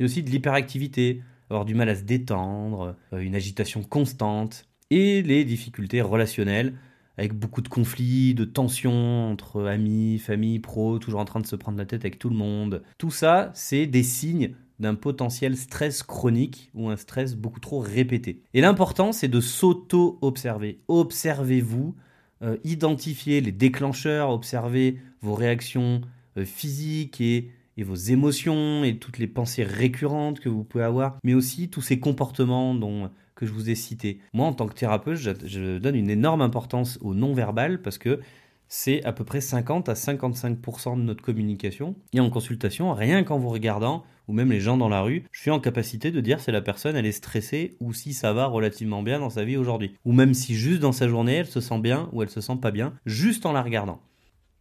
Et 0.00 0.04
aussi 0.04 0.24
de 0.24 0.30
l'hyperactivité, 0.30 1.22
avoir 1.50 1.64
du 1.64 1.74
mal 1.74 1.88
à 1.88 1.96
se 1.96 2.02
détendre, 2.02 2.96
euh, 3.12 3.18
une 3.18 3.34
agitation 3.34 3.82
constante, 3.82 4.66
et 4.90 5.22
les 5.22 5.44
difficultés 5.44 6.02
relationnelles, 6.02 6.74
avec 7.16 7.32
beaucoup 7.32 7.62
de 7.62 7.68
conflits, 7.68 8.34
de 8.34 8.44
tensions 8.44 9.30
entre 9.30 9.64
amis, 9.64 10.18
famille, 10.18 10.58
pros, 10.58 10.98
toujours 10.98 11.20
en 11.20 11.24
train 11.24 11.40
de 11.40 11.46
se 11.46 11.56
prendre 11.56 11.78
la 11.78 11.86
tête 11.86 12.02
avec 12.02 12.18
tout 12.18 12.28
le 12.28 12.36
monde. 12.36 12.82
Tout 12.98 13.10
ça, 13.10 13.50
c'est 13.54 13.86
des 13.86 14.02
signes 14.02 14.54
d'un 14.80 14.96
potentiel 14.96 15.56
stress 15.56 16.02
chronique 16.02 16.70
ou 16.74 16.88
un 16.88 16.96
stress 16.96 17.36
beaucoup 17.36 17.60
trop 17.60 17.78
répété. 17.78 18.42
Et 18.54 18.60
l'important, 18.60 19.12
c'est 19.12 19.28
de 19.28 19.40
s'auto-observer. 19.40 20.80
Observez-vous, 20.88 21.94
euh, 22.42 22.56
identifiez 22.64 23.40
les 23.40 23.52
déclencheurs, 23.52 24.30
observez 24.30 24.98
vos 25.22 25.34
réactions 25.34 26.00
euh, 26.36 26.44
physique 26.44 27.20
et, 27.20 27.50
vos 27.82 27.94
émotions 27.94 28.84
et 28.84 28.98
toutes 28.98 29.18
les 29.18 29.26
pensées 29.26 29.64
récurrentes 29.64 30.40
que 30.40 30.48
vous 30.48 30.64
pouvez 30.64 30.84
avoir, 30.84 31.18
mais 31.24 31.34
aussi 31.34 31.68
tous 31.68 31.82
ces 31.82 31.98
comportements 31.98 32.74
dont, 32.74 33.10
que 33.34 33.46
je 33.46 33.52
vous 33.52 33.70
ai 33.70 33.74
cités. 33.74 34.20
Moi, 34.32 34.46
en 34.46 34.52
tant 34.52 34.66
que 34.66 34.74
thérapeute, 34.74 35.16
je 35.16 35.78
donne 35.78 35.96
une 35.96 36.10
énorme 36.10 36.40
importance 36.40 36.98
au 37.02 37.14
non-verbal 37.14 37.82
parce 37.82 37.98
que 37.98 38.20
c'est 38.68 39.04
à 39.04 39.12
peu 39.12 39.24
près 39.24 39.40
50 39.40 39.88
à 39.88 39.94
55% 39.94 40.96
de 40.96 41.02
notre 41.02 41.22
communication. 41.22 41.96
Et 42.12 42.20
en 42.20 42.30
consultation, 42.30 42.92
rien 42.92 43.22
qu'en 43.22 43.38
vous 43.38 43.50
regardant, 43.50 44.04
ou 44.26 44.32
même 44.32 44.50
les 44.50 44.60
gens 44.60 44.76
dans 44.76 44.88
la 44.88 45.02
rue, 45.02 45.24
je 45.32 45.40
suis 45.40 45.50
en 45.50 45.60
capacité 45.60 46.10
de 46.10 46.20
dire 46.20 46.40
si 46.40 46.50
la 46.50 46.62
personne 46.62 46.96
elle 46.96 47.06
est 47.06 47.12
stressée 47.12 47.76
ou 47.80 47.92
si 47.92 48.14
ça 48.14 48.32
va 48.32 48.46
relativement 48.46 49.02
bien 49.02 49.20
dans 49.20 49.30
sa 49.30 49.44
vie 49.44 49.56
aujourd'hui. 49.56 49.94
Ou 50.04 50.12
même 50.12 50.34
si 50.34 50.54
juste 50.54 50.80
dans 50.80 50.92
sa 50.92 51.08
journée 51.08 51.34
elle 51.34 51.46
se 51.46 51.60
sent 51.60 51.78
bien 51.80 52.08
ou 52.12 52.22
elle 52.22 52.30
se 52.30 52.40
sent 52.40 52.56
pas 52.60 52.70
bien, 52.70 52.94
juste 53.04 53.46
en 53.46 53.52
la 53.52 53.62
regardant. 53.62 54.00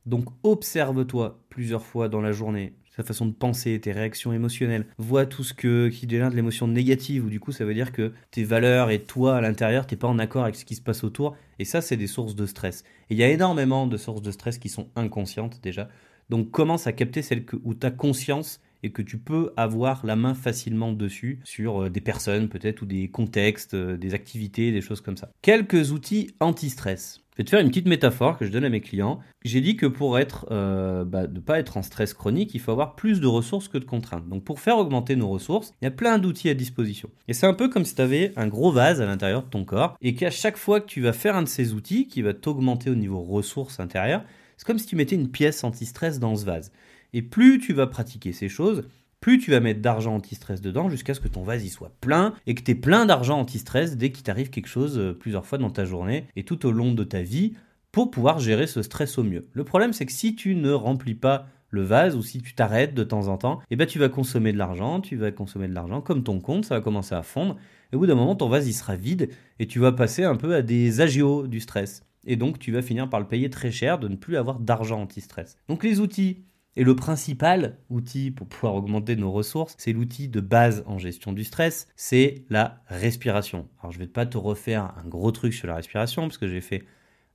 Donc 0.05 0.25
observe-toi 0.43 1.39
plusieurs 1.50 1.86
fois 1.86 2.10
dans 2.10 2.22
la 2.22 2.34
journée 2.34 2.74
sa 2.95 3.03
façon 3.03 3.25
de 3.25 3.33
penser, 3.33 3.79
tes 3.79 3.91
réactions 3.91 4.33
émotionnelles, 4.33 4.85
vois 4.97 5.25
tout 5.25 5.43
ce 5.43 5.53
que, 5.53 5.89
qui 5.89 6.05
devient 6.07 6.29
de 6.29 6.35
l'émotion 6.35 6.67
négative, 6.67 7.25
ou 7.25 7.29
du 7.29 7.39
coup 7.39 7.51
ça 7.51 7.65
veut 7.65 7.73
dire 7.73 7.91
que 7.91 8.12
tes 8.31 8.43
valeurs 8.43 8.91
et 8.91 9.00
toi 9.00 9.38
à 9.38 9.41
l'intérieur, 9.41 9.88
t'es 9.88 9.95
pas 9.95 10.07
en 10.07 10.19
accord 10.19 10.43
avec 10.43 10.55
ce 10.55 10.65
qui 10.65 10.75
se 10.75 10.81
passe 10.81 11.03
autour, 11.03 11.35
et 11.59 11.65
ça 11.65 11.81
c'est 11.81 11.97
des 11.97 12.07
sources 12.07 12.35
de 12.35 12.45
stress. 12.45 12.83
Et 13.09 13.15
il 13.15 13.17
y 13.17 13.23
a 13.23 13.29
énormément 13.29 13.88
de 13.88 13.97
sources 13.97 14.21
de 14.21 14.31
stress 14.31 14.57
qui 14.57 14.69
sont 14.69 14.89
inconscientes 14.95 15.59
déjà, 15.63 15.89
donc 16.29 16.51
commence 16.51 16.88
à 16.88 16.93
capter 16.93 17.21
celles 17.21 17.45
que, 17.45 17.57
où 17.63 17.73
tu 17.73 17.85
as 17.85 17.91
conscience 17.91 18.62
et 18.83 18.91
que 18.91 19.01
tu 19.01 19.17
peux 19.17 19.53
avoir 19.57 20.05
la 20.05 20.15
main 20.15 20.33
facilement 20.33 20.91
dessus 20.91 21.39
sur 21.43 21.83
euh, 21.83 21.89
des 21.89 22.01
personnes 22.01 22.50
peut-être 22.50 22.81
ou 22.81 22.85
des 22.85 23.07
contextes, 23.07 23.73
euh, 23.73 23.97
des 23.97 24.13
activités, 24.13 24.71
des 24.71 24.81
choses 24.81 25.01
comme 25.01 25.17
ça. 25.17 25.31
Quelques 25.41 25.91
outils 25.91 26.31
anti-stress. 26.39 27.23
Je 27.33 27.37
vais 27.39 27.45
te 27.45 27.49
faire 27.49 27.61
une 27.61 27.69
petite 27.69 27.87
métaphore 27.87 28.37
que 28.37 28.45
je 28.45 28.51
donne 28.51 28.63
à 28.63 28.69
mes 28.69 28.79
clients. 28.79 29.19
J'ai 29.43 29.59
dit 29.59 29.75
que 29.75 29.87
pour 29.87 30.19
être, 30.19 30.45
euh, 30.51 31.03
bah, 31.03 31.25
ne 31.25 31.39
pas 31.39 31.57
être 31.57 31.77
en 31.77 31.81
stress 31.81 32.13
chronique, 32.13 32.53
il 32.53 32.59
faut 32.59 32.71
avoir 32.71 32.95
plus 32.95 33.19
de 33.19 33.25
ressources 33.25 33.67
que 33.67 33.79
de 33.79 33.85
contraintes. 33.85 34.29
Donc 34.29 34.43
pour 34.43 34.59
faire 34.59 34.77
augmenter 34.77 35.15
nos 35.15 35.29
ressources, 35.29 35.73
il 35.81 35.85
y 35.85 35.87
a 35.87 35.91
plein 35.91 36.19
d'outils 36.19 36.49
à 36.49 36.53
disposition. 36.53 37.09
Et 37.27 37.33
c'est 37.33 37.47
un 37.47 37.55
peu 37.55 37.69
comme 37.69 37.85
si 37.85 37.95
tu 37.95 38.01
avais 38.03 38.33
un 38.35 38.47
gros 38.47 38.71
vase 38.71 39.01
à 39.01 39.07
l'intérieur 39.07 39.41
de 39.41 39.49
ton 39.49 39.65
corps 39.65 39.97
et 39.99 40.13
qu'à 40.13 40.29
chaque 40.29 40.57
fois 40.57 40.79
que 40.79 40.85
tu 40.85 41.01
vas 41.01 41.13
faire 41.13 41.35
un 41.35 41.41
de 41.41 41.47
ces 41.47 41.73
outils 41.73 42.07
qui 42.07 42.21
va 42.21 42.35
t'augmenter 42.35 42.91
au 42.91 42.95
niveau 42.95 43.21
ressources 43.21 43.79
intérieures, 43.79 44.23
c'est 44.57 44.67
comme 44.67 44.77
si 44.77 44.85
tu 44.85 44.95
mettais 44.95 45.15
une 45.15 45.31
pièce 45.31 45.63
anti-stress 45.63 46.19
dans 46.19 46.35
ce 46.35 46.45
vase. 46.45 46.71
Et 47.13 47.23
plus 47.23 47.59
tu 47.59 47.73
vas 47.73 47.87
pratiquer 47.87 48.31
ces 48.31 48.49
choses, 48.49 48.83
plus 49.24 49.39
tu 49.39 49.51
vas 49.51 49.62
mettre 49.62 49.80
d'argent 49.80 50.15
anti-stress 50.15 50.60
dedans 50.60 50.89
jusqu'à 50.89 51.13
ce 51.13 51.22
que 51.22 51.30
ton 51.30 51.44
vase 51.44 51.63
y 51.63 51.70
soit 51.70 51.94
plein 52.01 52.34
et 52.46 52.56
que 52.56 52.62
tu 52.62 52.72
aies 52.72 52.75
plein 52.75 53.06
d'argent 53.06 53.39
anti-stress 53.39 53.96
dès 53.96 54.12
qu'il 54.12 54.24
t'arrive 54.24 54.50
quelque 54.50 54.68
chose 54.68 55.00
euh, 55.00 55.13
plusieurs 55.13 55.46
fois 55.46 55.58
dans 55.58 55.70
ta 55.70 55.86
journée 55.86 56.25
et 56.36 56.44
tout 56.44 56.65
au 56.65 56.72
long 56.74 56.92
de 56.92 57.06
ta 57.06 57.22
vie 57.22 57.53
pour 57.94 58.12
pouvoir 58.12 58.39
gérer 58.39 58.68
ce 58.68 58.82
stress 58.82 59.18
au 59.18 59.24
mieux. 59.24 59.48
Le 59.53 59.63
problème 59.63 59.94
c'est 59.94 60.06
que 60.06 60.12
si 60.12 60.36
tu 60.36 60.56
ne 60.56 60.74
remplis 60.74 61.15
pas 61.15 61.48
le 61.70 61.84
vase 61.84 62.18
ou 62.18 62.22
si 62.22 62.42
tu 62.42 62.53
t'arrêtes 62.53 62.96
de 62.96 63.06
temps 63.06 63.30
en 63.30 63.38
temps, 63.38 63.62
eh 63.72 63.77
ben 63.77 63.88
tu 63.88 63.98
vas 63.98 64.10
consommer 64.10 64.51
de 64.51 64.58
l'argent, 64.58 65.00
tu 65.00 65.15
vas 65.15 65.32
consommer 65.32 65.70
de 65.70 65.74
l'argent 65.74 66.01
comme 66.01 66.24
ton 66.24 66.42
compte, 66.42 66.65
ça 66.65 66.75
va 66.75 66.82
commencer 66.82 67.15
à 67.15 67.24
fondre 67.24 67.56
et 67.94 67.96
au 67.96 68.00
bout 68.00 68.08
d'un 68.08 68.15
moment 68.15 68.36
ton 68.36 68.50
vase 68.50 68.68
il 68.68 68.74
sera 68.74 68.98
vide 68.98 69.30
et 69.58 69.68
tu 69.68 69.80
vas 69.80 69.94
passer 69.94 70.25
un 70.25 70.36
peu 70.36 70.53
à 70.53 70.62
des 70.62 71.00
agios 71.00 71.48
du 71.48 71.62
stress. 71.62 72.03
Et 72.25 72.36
donc 72.36 72.60
tu 72.60 72.74
vas 72.74 72.82
finir 72.82 73.10
par 73.10 73.22
le 73.22 73.27
payer 73.27 73.50
très 73.50 73.72
cher 73.72 74.00
de 74.00 74.10
ne 74.10 74.18
plus 74.18 74.36
avoir 74.36 74.60
d'argent 74.60 75.01
anti-stress. 75.01 75.56
Donc 75.70 75.86
les 75.86 76.01
outils 76.01 76.44
et 76.75 76.84
le 76.84 76.96
principal 76.96 77.77
outil 77.89 78.32
pour 78.32 78.48
pouvoir 78.48 78.75
augmenter 78.75 79.15
nos 79.15 79.32
ressources, 79.32 79.75
c'est 79.77 79.94
l'outil 79.94 80.27
de 80.27 80.39
base 80.39 80.84
en 80.88 80.98
gestion 80.98 81.34
du 81.34 81.44
stress, 81.44 81.88
c'est 81.96 82.46
la 82.50 82.82
respiration. 82.88 83.68
Alors 83.82 83.92
je 83.92 84.00
ne 84.00 84.03
vais 84.03 84.10
pas 84.10 84.25
te 84.25 84.38
refaire 84.38 84.94
un 84.98 85.07
gros 85.07 85.31
truc 85.31 85.53
sur 85.53 85.68
la 85.68 85.75
respiration, 85.75 86.24
parce 86.24 86.38
que 86.38 86.48
j'ai 86.48 86.62
fait 86.62 86.83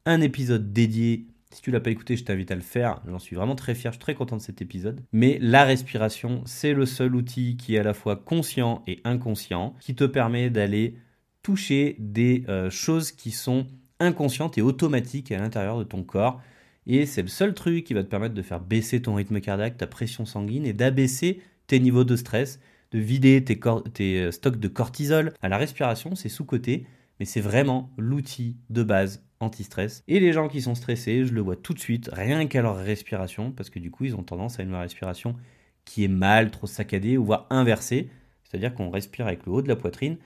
un 0.07 0.21
épisode 0.21 0.73
dédié. 0.73 1.27
Si 1.51 1.63
tu 1.63 1.71
l'as 1.71 1.81
pas 1.81 1.91
écouté, 1.91 2.17
je 2.17 2.25
t'invite 2.25 2.51
à 2.51 2.57
le 2.57 2.61
faire. 2.61 3.01
J'en 3.07 3.19
suis 3.19 3.37
vraiment 3.37 3.55
très 3.55 3.75
fier, 3.75 3.93
je 3.93 3.97
suis 3.97 4.03
très 4.03 4.15
content 4.15 4.37
de 4.37 4.43
cet 4.43 4.61
épisode. 4.61 5.01
Mais 5.13 5.39
la 5.41 5.65
respiration, 5.65 6.43
c'est 6.45 6.75
le 6.75 6.85
seul 6.85 7.15
outil 7.15 7.57
qui 7.57 7.77
est 7.77 7.79
à 7.79 7.83
la 7.83 7.95
fois 7.95 8.17
conscient 8.17 8.83
et 8.87 9.01
inconscient, 9.05 9.75
qui 9.81 9.95
te 9.95 10.05
permet 10.05 10.51
d'aller 10.51 10.97
toucher 11.43 11.97
des 11.99 12.45
euh, 12.49 12.69
choses 12.69 13.13
qui 13.13 13.31
sont 13.31 13.67
inconscientes 14.01 14.59
et 14.59 14.63
automatiques 14.63 15.33
à 15.33 15.39
l'intérieur 15.39 15.79
de 15.79 15.85
ton 15.85 16.03
corps 16.03 16.41
et 16.89 17.05
c'est 17.05 17.23
le 17.23 17.29
seul 17.29 17.55
truc 17.55 17.85
qui 17.85 17.93
va 17.93 18.03
te 18.03 18.09
permettre 18.09 18.35
de 18.35 18.43
faire 18.43 18.61
baisser 18.61 19.03
ton 19.03 19.15
rythme 19.15 19.41
cardiaque, 19.41 19.77
ta 19.77 19.87
pression 19.87 20.25
sanguine 20.25 20.65
et 20.65 20.73
d'abaisser 20.73 21.43
tes 21.67 21.79
niveaux 21.81 22.05
de 22.05 22.17
stress, 22.17 22.61
de 22.93 22.99
vider 22.99 23.45
tes, 23.45 23.61
euh, 24.19 24.33
stocks 24.33 24.59
de 24.59 24.69
cortisol. 24.69 25.35
À 25.43 25.51
la 25.51 25.59
respiration, 25.59 26.15
c'est 26.15 26.31
sous-côté, 26.31 26.87
mais 27.21 27.27
c'est 27.27 27.43
vraiment 27.43 27.91
l'outil 27.99 28.57
de 28.71 28.83
base 28.83 29.23
anti-stress. 29.41 30.03
Et 30.09 30.19
les 30.19 30.33
gens 30.33 30.49
qui 30.49 30.63
sont 30.63 30.75
stressés, 30.75 31.27
je 31.27 31.35
le 31.35 31.43
vois 31.43 31.57
tout 31.57 31.75
de 31.75 31.79
suite, 31.79 32.09
rien 32.11 32.47
qu'à 32.47 32.63
leur 32.63 32.77
respiration, 32.77 33.53
parce 33.53 33.69
que 33.69 33.79
du 33.79 33.91
coup, 33.91 34.07
ils 34.07 34.17
ont 34.17 34.23
tendance 34.23 34.59
à 34.59 34.63
une 34.63 34.75
respiration 34.75 35.37
qui 35.85 36.05
est 36.05 36.09
mal, 36.09 36.51
trop 36.51 36.67
saccadée, 36.67 37.19
ou 37.19 37.25
voire 37.27 37.47
inversée. 37.51 38.09
C'est-à-dire 38.45 38.75
qu'on 38.75 38.89
respire 38.89 39.27
avec 39.27 39.45
le 39.45 39.53
haut 39.53 39.63
de 39.63 39.69
la 39.69 39.77
poitrine 39.77 40.17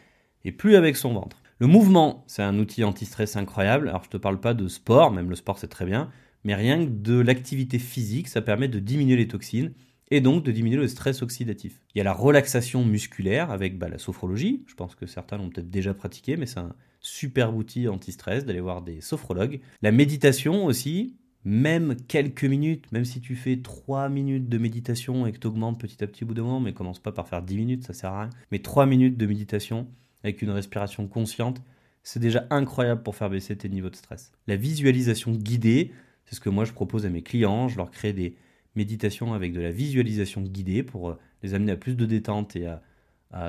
et 0.44 0.52
plus 0.52 0.76
avec 0.76 0.96
son 0.96 1.12
ventre. 1.12 1.42
Le 1.58 1.66
mouvement, 1.66 2.22
c'est 2.28 2.42
un 2.42 2.56
outil 2.58 2.84
anti-stress 2.84 3.36
incroyable. 3.36 3.88
Alors, 3.88 4.02
je 4.04 4.08
ne 4.08 4.12
te 4.12 4.16
parle 4.16 4.38
pas 4.38 4.54
de 4.54 4.68
sport, 4.68 5.10
même 5.10 5.28
le 5.28 5.36
sport, 5.36 5.58
c'est 5.58 5.68
très 5.68 5.86
bien 5.86 6.08
mais 6.44 6.54
rien 6.54 6.84
que 6.84 6.90
de 6.90 7.18
l'activité 7.18 7.78
physique, 7.78 8.28
ça 8.28 8.42
permet 8.42 8.68
de 8.68 8.78
diminuer 8.78 9.16
les 9.16 9.28
toxines 9.28 9.72
et 10.10 10.20
donc 10.20 10.44
de 10.44 10.52
diminuer 10.52 10.76
le 10.76 10.88
stress 10.88 11.22
oxydatif. 11.22 11.80
Il 11.94 11.98
y 11.98 12.00
a 12.00 12.04
la 12.04 12.12
relaxation 12.12 12.84
musculaire 12.84 13.50
avec 13.50 13.78
bah, 13.78 13.88
la 13.88 13.98
sophrologie, 13.98 14.62
je 14.66 14.74
pense 14.74 14.94
que 14.94 15.06
certains 15.06 15.38
l'ont 15.38 15.48
peut-être 15.48 15.70
déjà 15.70 15.94
pratiqué, 15.94 16.36
mais 16.36 16.46
c'est 16.46 16.60
un 16.60 16.74
super 17.00 17.56
outil 17.56 17.88
anti-stress 17.88 18.44
d'aller 18.44 18.60
voir 18.60 18.82
des 18.82 19.00
sophrologues. 19.00 19.60
La 19.80 19.90
méditation 19.90 20.66
aussi, 20.66 21.16
même 21.44 21.96
quelques 22.08 22.44
minutes, 22.44 22.90
même 22.92 23.04
si 23.04 23.20
tu 23.20 23.34
fais 23.34 23.56
3 23.56 24.08
minutes 24.08 24.48
de 24.48 24.58
méditation 24.58 25.26
et 25.26 25.32
que 25.32 25.38
tu 25.38 25.46
augmentes 25.46 25.80
petit 25.80 26.02
à 26.04 26.06
petit 26.06 26.24
au 26.24 26.26
bout 26.28 26.34
d'un 26.34 26.42
moment, 26.42 26.60
mais 26.60 26.72
commence 26.72 27.00
pas 27.00 27.12
par 27.12 27.26
faire 27.26 27.42
10 27.42 27.56
minutes, 27.56 27.84
ça 27.84 27.94
sert 27.94 28.12
à 28.12 28.20
rien, 28.22 28.30
mais 28.50 28.60
3 28.60 28.86
minutes 28.86 29.16
de 29.16 29.26
méditation 29.26 29.88
avec 30.22 30.42
une 30.42 30.50
respiration 30.50 31.08
consciente, 31.08 31.62
c'est 32.04 32.20
déjà 32.20 32.46
incroyable 32.50 33.02
pour 33.02 33.16
faire 33.16 33.30
baisser 33.30 33.56
tes 33.56 33.68
niveaux 33.68 33.90
de 33.90 33.96
stress. 33.96 34.32
La 34.46 34.56
visualisation 34.56 35.32
guidée, 35.32 35.92
c'est 36.32 36.36
ce 36.36 36.40
que 36.40 36.48
moi 36.48 36.64
je 36.64 36.72
propose 36.72 37.04
à 37.04 37.10
mes 37.10 37.20
clients. 37.20 37.68
Je 37.68 37.76
leur 37.76 37.90
crée 37.90 38.14
des 38.14 38.36
méditations 38.74 39.34
avec 39.34 39.52
de 39.52 39.60
la 39.60 39.70
visualisation 39.70 40.40
guidée 40.40 40.82
pour 40.82 41.10
euh, 41.10 41.18
les 41.42 41.52
amener 41.52 41.72
à 41.72 41.76
plus 41.76 41.94
de 41.94 42.06
détente 42.06 42.56
et 42.56 42.66
à, 42.66 42.80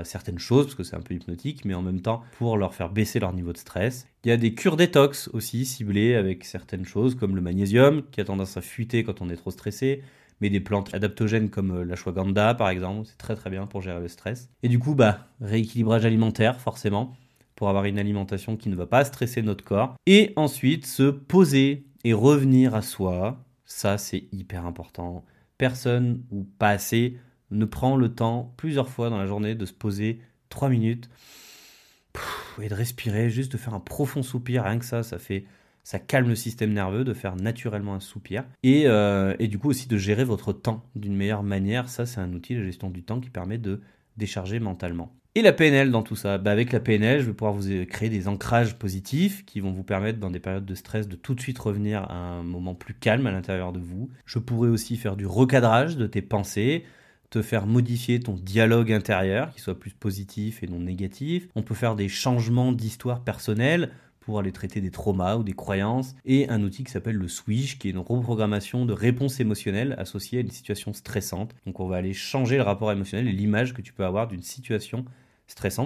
certaines 0.05 0.39
choses, 0.39 0.67
parce 0.67 0.75
que 0.75 0.83
c'est 0.83 0.95
un 0.95 1.01
peu 1.01 1.13
hypnotique, 1.13 1.65
mais 1.65 1.73
en 1.73 1.81
même 1.81 1.99
temps 1.99 2.23
pour 2.37 2.55
leur 2.55 2.73
faire 2.73 2.89
baisser 2.89 3.19
leur 3.19 3.33
niveau 3.33 3.51
de 3.51 3.57
stress. 3.57 4.07
Il 4.23 4.29
y 4.29 4.31
a 4.31 4.37
des 4.37 4.53
cures 4.53 4.77
détox 4.77 5.29
aussi 5.33 5.65
ciblées 5.65 6.15
avec 6.15 6.45
certaines 6.45 6.85
choses 6.85 7.15
comme 7.15 7.35
le 7.35 7.41
magnésium 7.41 8.01
qui 8.11 8.21
a 8.21 8.23
tendance 8.23 8.55
à 8.55 8.61
fuiter 8.61 9.03
quand 9.03 9.21
on 9.21 9.29
est 9.29 9.35
trop 9.35 9.51
stressé, 9.51 10.01
mais 10.39 10.49
des 10.49 10.61
plantes 10.61 10.93
adaptogènes 10.93 11.49
comme 11.49 11.71
euh, 11.71 11.83
l'ashwagandha 11.83 12.53
par 12.53 12.69
exemple, 12.69 13.07
c'est 13.09 13.17
très 13.17 13.35
très 13.35 13.49
bien 13.49 13.65
pour 13.65 13.81
gérer 13.81 13.99
le 13.99 14.07
stress. 14.07 14.49
Et 14.61 14.69
du 14.69 14.79
coup, 14.79 14.95
bah, 14.95 15.27
rééquilibrage 15.41 16.05
alimentaire 16.05 16.61
forcément, 16.61 17.13
pour 17.55 17.67
avoir 17.67 17.83
une 17.83 17.99
alimentation 17.99 18.55
qui 18.55 18.69
ne 18.69 18.75
va 18.75 18.85
pas 18.85 19.03
stresser 19.03 19.41
notre 19.41 19.63
corps. 19.63 19.95
Et 20.05 20.31
ensuite, 20.37 20.85
se 20.85 21.03
poser 21.03 21.85
et 22.03 22.13
revenir 22.13 22.75
à 22.75 22.81
soi, 22.81 23.43
ça 23.65 23.97
c'est 23.97 24.25
hyper 24.31 24.65
important. 24.65 25.23
Personne 25.57 26.23
ou 26.31 26.43
pas 26.43 26.69
assez 26.69 27.17
ne 27.51 27.65
prend 27.65 27.95
le 27.95 28.13
temps 28.13 28.53
plusieurs 28.57 28.89
fois 28.89 29.09
dans 29.09 29.17
la 29.17 29.27
journée 29.27 29.55
de 29.55 29.65
se 29.65 29.73
poser 29.73 30.19
trois 30.49 30.69
minutes 30.69 31.09
et 32.61 32.69
de 32.69 32.73
respirer, 32.73 33.29
juste 33.29 33.51
de 33.51 33.57
faire 33.57 33.73
un 33.73 33.79
profond 33.79 34.23
soupir, 34.23 34.63
rien 34.63 34.79
que 34.79 34.85
ça, 34.85 35.03
ça 35.03 35.19
fait 35.19 35.45
ça 35.83 35.99
calme 35.99 36.29
le 36.29 36.35
système 36.35 36.71
nerveux 36.71 37.03
de 37.03 37.13
faire 37.13 37.35
naturellement 37.35 37.93
un 37.93 37.99
soupir 37.99 38.45
et, 38.63 38.83
euh, 38.87 39.35
et 39.39 39.49
du 39.49 39.59
coup 39.59 39.69
aussi 39.69 39.87
de 39.89 39.97
gérer 39.97 40.23
votre 40.23 40.53
temps 40.53 40.85
d'une 40.95 41.15
meilleure 41.15 41.43
manière. 41.43 41.89
Ça, 41.89 42.05
c'est 42.05 42.21
un 42.21 42.31
outil 42.33 42.55
de 42.55 42.63
gestion 42.63 42.89
du 42.89 43.03
temps 43.03 43.19
qui 43.19 43.29
permet 43.29 43.57
de 43.57 43.81
décharger 44.15 44.59
mentalement. 44.59 45.13
Et 45.35 45.41
la 45.41 45.51
PNL 45.51 45.89
dans 45.89 46.03
tout 46.03 46.15
ça 46.15 46.37
bah 46.37 46.51
Avec 46.51 46.71
la 46.71 46.79
PNL, 46.79 47.21
je 47.21 47.25
vais 47.25 47.33
pouvoir 47.33 47.53
vous 47.53 47.67
créer 47.87 48.09
des 48.09 48.27
ancrages 48.27 48.75
positifs 48.75 49.43
qui 49.45 49.61
vont 49.61 49.71
vous 49.71 49.81
permettre 49.81 50.19
dans 50.19 50.29
des 50.29 50.39
périodes 50.39 50.65
de 50.65 50.75
stress 50.75 51.07
de 51.07 51.15
tout 51.15 51.33
de 51.33 51.41
suite 51.41 51.57
revenir 51.57 52.03
à 52.03 52.13
un 52.13 52.43
moment 52.43 52.75
plus 52.75 52.93
calme 52.93 53.25
à 53.25 53.31
l'intérieur 53.31 53.73
de 53.73 53.79
vous. 53.79 54.11
Je 54.27 54.37
pourrais 54.37 54.69
aussi 54.69 54.95
faire 54.95 55.15
du 55.15 55.25
recadrage 55.25 55.97
de 55.97 56.05
tes 56.05 56.21
pensées, 56.21 56.85
te 57.31 57.41
faire 57.41 57.65
modifier 57.65 58.19
ton 58.19 58.33
dialogue 58.35 58.91
intérieur, 58.91 59.51
qui 59.55 59.61
soit 59.61 59.79
plus 59.79 59.89
positif 59.89 60.61
et 60.61 60.67
non 60.67 60.81
négatif. 60.81 61.47
On 61.55 61.63
peut 61.63 61.73
faire 61.73 61.95
des 61.95 62.09
changements 62.09 62.71
d'histoire 62.71 63.23
personnelle 63.23 63.89
pour 64.19 64.37
aller 64.37 64.51
traiter 64.51 64.81
des 64.81 64.91
traumas 64.91 65.35
ou 65.37 65.43
des 65.43 65.53
croyances, 65.53 66.15
et 66.25 66.47
un 66.47 66.61
outil 66.61 66.83
qui 66.83 66.91
s'appelle 66.91 67.17
le 67.17 67.27
Switch, 67.27 67.77
qui 67.79 67.87
est 67.87 67.91
une 67.91 67.97
reprogrammation 67.97 68.85
de 68.85 68.93
réponse 68.93 69.39
émotionnelle 69.39 69.95
associée 69.97 70.37
à 70.37 70.41
une 70.41 70.51
situation 70.51 70.93
stressante. 70.93 71.55
Donc 71.65 71.79
on 71.79 71.87
va 71.87 71.97
aller 71.97 72.13
changer 72.13 72.55
le 72.55 72.63
rapport 72.63 72.91
émotionnel 72.91 73.27
et 73.27 73.33
l'image 73.33 73.73
que 73.73 73.81
tu 73.81 73.93
peux 73.93 74.05
avoir 74.05 74.27
d'une 74.27 74.43
situation 74.43 75.05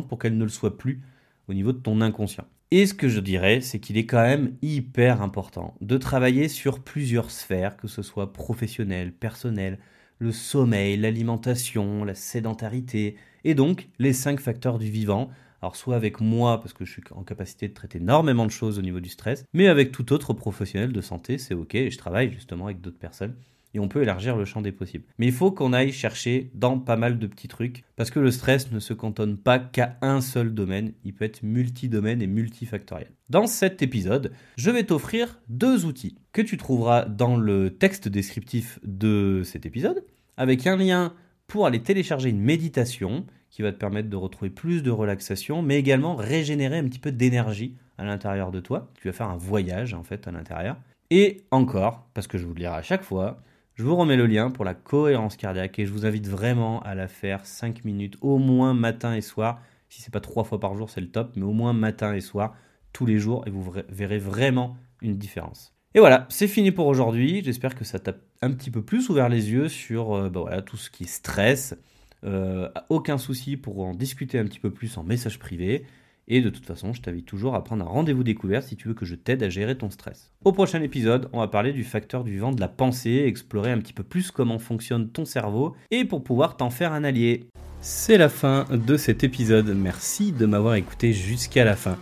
pour 0.08 0.20
qu'elle 0.20 0.38
ne 0.38 0.44
le 0.44 0.50
soit 0.50 0.78
plus 0.78 1.02
au 1.48 1.54
niveau 1.54 1.72
de 1.72 1.78
ton 1.78 2.02
inconscient. 2.02 2.46
Et 2.72 2.86
ce 2.86 2.94
que 2.94 3.08
je 3.08 3.22
dirais, 3.22 3.62
c'est 3.62 3.80
qu'il 3.80 3.98
est 3.98 4.06
quand 4.06 4.22
même 4.22 4.56
hyper 4.62 5.22
important 5.22 5.76
de 5.80 5.98
travailler 5.98 6.50
sur 6.50 6.80
plusieurs 6.80 7.32
sphères, 7.32 7.78
que 7.78 7.88
ce 7.88 8.02
soit 8.02 8.34
professionnel, 8.34 9.14
personnel, 9.14 9.80
le 10.20 10.32
sommeil, 10.32 10.98
l'alimentation, 10.98 12.04
la 12.04 12.16
sédentarité, 12.16 13.16
et 13.46 13.56
donc 13.56 13.88
les 14.00 14.14
cinq 14.14 14.42
facteurs 14.42 14.80
du 14.80 14.90
vivant. 14.90 15.30
Alors 15.62 15.76
soit 15.76 15.96
avec 15.96 16.20
moi, 16.20 16.60
parce 16.60 16.74
que 16.74 16.84
je 16.84 16.92
suis 16.92 17.04
en 17.12 17.24
capacité 17.24 17.70
de 17.70 17.74
traiter 17.74 18.00
énormément 18.00 18.46
de 18.46 18.52
choses 18.52 18.78
au 18.78 18.82
niveau 18.82 19.00
du 19.00 19.10
stress, 19.10 19.46
mais 19.54 19.68
avec 19.68 19.92
tout 19.92 20.12
autre 20.12 20.34
professionnel 20.34 20.92
de 20.92 21.02
santé, 21.02 21.38
c'est 21.38 21.54
ok, 21.54 21.76
et 21.76 21.90
je 21.90 21.98
travaille 21.98 22.32
justement 22.34 22.66
avec 22.66 22.82
d'autres 22.82 23.00
personnes 23.00 23.36
et 23.74 23.80
on 23.80 23.88
peut 23.88 24.02
élargir 24.02 24.36
le 24.36 24.46
champ 24.46 24.62
des 24.62 24.72
possibles. 24.72 25.06
Mais 25.18 25.28
il 25.28 25.32
faut 25.32 25.52
qu'on 25.52 25.74
aille 25.74 25.92
chercher 25.92 26.52
dans 26.54 26.80
pas 26.80 26.96
mal 26.96 27.20
de 27.20 27.28
petits 27.28 27.48
trucs 27.48 27.84
parce 27.96 28.12
que 28.12 28.20
le 28.20 28.32
stress 28.32 28.72
ne 28.72 28.80
se 28.80 28.94
cantonne 28.94 29.38
pas 29.38 29.60
qu'à 29.60 29.98
un 30.02 30.22
seul 30.22 30.54
domaine, 30.54 30.94
il 31.04 31.14
peut 31.14 31.26
être 31.26 31.44
multidomaine 31.44 32.22
et 32.22 32.28
multifactoriel. 32.28 33.12
Dans 33.30 33.48
cet 33.48 33.82
épisode, 33.82 34.32
je 34.58 34.72
vais 34.72 34.84
t'offrir 34.84 35.40
deux 35.50 35.86
outils 35.86 36.18
que 36.34 36.42
tu 36.42 36.58
trouveras 36.58 37.06
dans 37.06 37.38
le 37.38 37.72
texte 37.72 38.08
descriptif 38.08 38.80
de 38.84 39.42
cet 39.44 39.66
épisode 39.66 40.04
avec 40.38 40.68
un 40.68 40.78
lien 40.78 41.14
pour 41.48 41.66
aller 41.66 41.82
télécharger 41.82 42.30
une 42.30 42.42
méditation 42.42 43.26
qui 43.50 43.62
va 43.62 43.72
te 43.72 43.78
permettre 43.78 44.10
de 44.10 44.16
retrouver 44.16 44.52
plus 44.52 44.84
de 44.84 44.92
relaxation, 44.92 45.62
mais 45.62 45.78
également 45.78 46.16
régénérer 46.16 46.78
un 46.78 46.84
petit 46.84 47.00
peu 47.00 47.12
d'énergie 47.12 47.76
à 47.98 48.04
l'intérieur 48.04 48.52
de 48.52 48.60
toi. 48.60 48.92
Tu 49.00 49.08
vas 49.08 49.14
faire 49.14 49.30
un 49.30 49.38
voyage 49.38 49.94
en 49.94 50.04
fait 50.04 50.28
à 50.28 50.32
l'intérieur. 50.32 50.78
Et 51.10 51.44
encore, 51.52 52.08
parce 52.14 52.28
que 52.28 52.38
je 52.38 52.46
vous 52.46 52.54
le 52.54 52.60
dirai 52.60 52.76
à 52.76 52.82
chaque 52.82 53.04
fois, 53.04 53.42
je 53.78 53.84
vous 53.84 53.96
remets 53.96 54.18
le 54.18 54.26
lien 54.26 54.50
pour 54.50 54.66
la 54.66 54.74
cohérence 54.74 55.38
cardiaque 55.38 55.78
et 55.78 55.86
je 55.86 55.92
vous 55.92 56.08
invite 56.08 56.28
vraiment 56.28 56.82
à 56.82 56.96
la 56.96 57.08
faire 57.08 57.46
5 57.46 57.86
minutes 57.86 58.18
au 58.22 58.40
moins 58.40 58.74
matin 58.74 59.14
et 59.14 59.22
soir. 59.22 59.62
Si 59.88 60.02
c'est 60.02 60.12
pas 60.12 60.20
trois 60.20 60.44
fois 60.44 60.60
par 60.60 60.74
jour, 60.74 60.90
c'est 60.90 61.00
le 61.00 61.12
top, 61.12 61.34
mais 61.36 61.44
au 61.44 61.52
moins 61.52 61.74
matin 61.74 62.16
et 62.16 62.20
soir, 62.20 62.56
tous 62.92 63.06
les 63.06 63.20
jours, 63.20 63.44
et 63.46 63.52
vous 63.52 63.72
verrez 63.88 64.18
vraiment 64.18 64.78
une 65.04 65.16
différence. 65.16 65.76
Et 65.94 66.00
voilà, 66.00 66.26
c'est 66.30 66.48
fini 66.48 66.72
pour 66.72 66.88
aujourd'hui. 66.88 67.44
J'espère 67.44 67.76
que 67.76 67.86
ça 67.86 68.00
t'a 68.00 68.16
un 68.42 68.52
petit 68.52 68.72
peu 68.72 68.82
plus 68.82 69.10
ouvert 69.10 69.30
les 69.30 69.52
yeux 69.52 69.70
sur 69.70 70.16
euh, 70.16 70.30
bah 70.30 70.64
tout 70.64 70.78
ce 70.78 70.90
qui 70.90 71.04
est 71.04 71.08
stress. 71.08 71.76
Euh, 72.24 72.70
aucun 72.90 73.20
souci 73.20 73.58
pour 73.58 73.80
en 73.80 73.94
discuter 73.94 74.40
un 74.40 74.46
petit 74.46 74.60
peu 74.60 74.72
plus 74.72 74.98
en 74.98 75.04
message 75.04 75.38
privé. 75.38 75.86
Et 76.30 76.42
de 76.42 76.50
toute 76.50 76.66
façon, 76.66 76.92
je 76.92 77.02
t'invite 77.02 77.26
toujours 77.26 77.56
à 77.56 77.64
prendre 77.64 77.86
un 77.86 77.90
rendez-vous 77.90 78.24
découvert 78.24 78.62
si 78.62 78.76
tu 78.76 78.90
veux 78.90 78.94
que 78.94 79.06
je 79.06 79.16
t'aide 79.16 79.44
à 79.44 79.50
gérer 79.50 79.78
ton 79.78 79.90
stress. 79.90 80.34
Au 80.44 80.52
prochain 80.52 80.82
épisode, 80.82 81.30
on 81.32 81.40
va 81.40 81.48
parler 81.48 81.72
du 81.72 81.86
facteur 81.86 82.26
du 82.26 82.38
vent 82.38 82.52
de 82.52 82.60
la 82.60 82.68
pensée, 82.68 83.24
explorer 83.26 83.72
un 83.72 83.80
petit 83.80 83.94
peu 83.94 84.04
plus 84.04 84.30
comment 84.32 84.60
fonctionne 84.60 85.08
ton 85.10 85.24
cerveau 85.24 85.76
et 85.90 86.04
pour 86.04 86.26
pouvoir 86.26 86.58
t'en 86.58 86.70
faire 86.70 86.92
un 86.92 87.06
allié. 87.06 87.46
C'est 87.80 88.18
la 88.18 88.28
fin 88.28 88.66
de 88.72 88.98
cet 88.98 89.24
épisode. 89.24 89.74
Merci 89.74 90.34
de 90.34 90.46
m'avoir 90.46 90.76
écouté 90.76 91.14
jusqu'à 91.14 91.64
la 91.64 91.78
fin. 91.78 91.98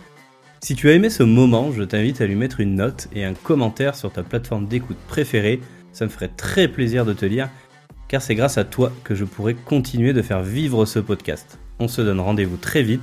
Si 0.60 0.74
tu 0.74 0.88
as 0.88 0.94
aimé 0.94 1.08
ce 1.08 1.22
moment, 1.22 1.70
je 1.70 1.84
t'invite 1.84 2.20
à 2.20 2.26
lui 2.26 2.34
mettre 2.34 2.58
une 2.58 2.74
note 2.74 3.06
et 3.14 3.24
un 3.24 3.34
commentaire 3.34 3.94
sur 3.94 4.12
ta 4.12 4.24
plateforme 4.24 4.66
d'écoute 4.66 4.96
préférée. 5.06 5.60
Ça 5.92 6.04
me 6.04 6.10
ferait 6.10 6.32
très 6.36 6.66
plaisir 6.66 7.04
de 7.04 7.12
te 7.12 7.24
lire, 7.24 7.48
car 8.08 8.20
c'est 8.20 8.34
grâce 8.34 8.58
à 8.58 8.64
toi 8.64 8.90
que 9.04 9.14
je 9.14 9.24
pourrai 9.24 9.54
continuer 9.54 10.12
de 10.12 10.22
faire 10.22 10.42
vivre 10.42 10.84
ce 10.84 10.98
podcast. 10.98 11.60
On 11.78 11.86
se 11.86 12.02
donne 12.02 12.18
rendez-vous 12.18 12.56
très 12.56 12.82
vite 12.82 13.02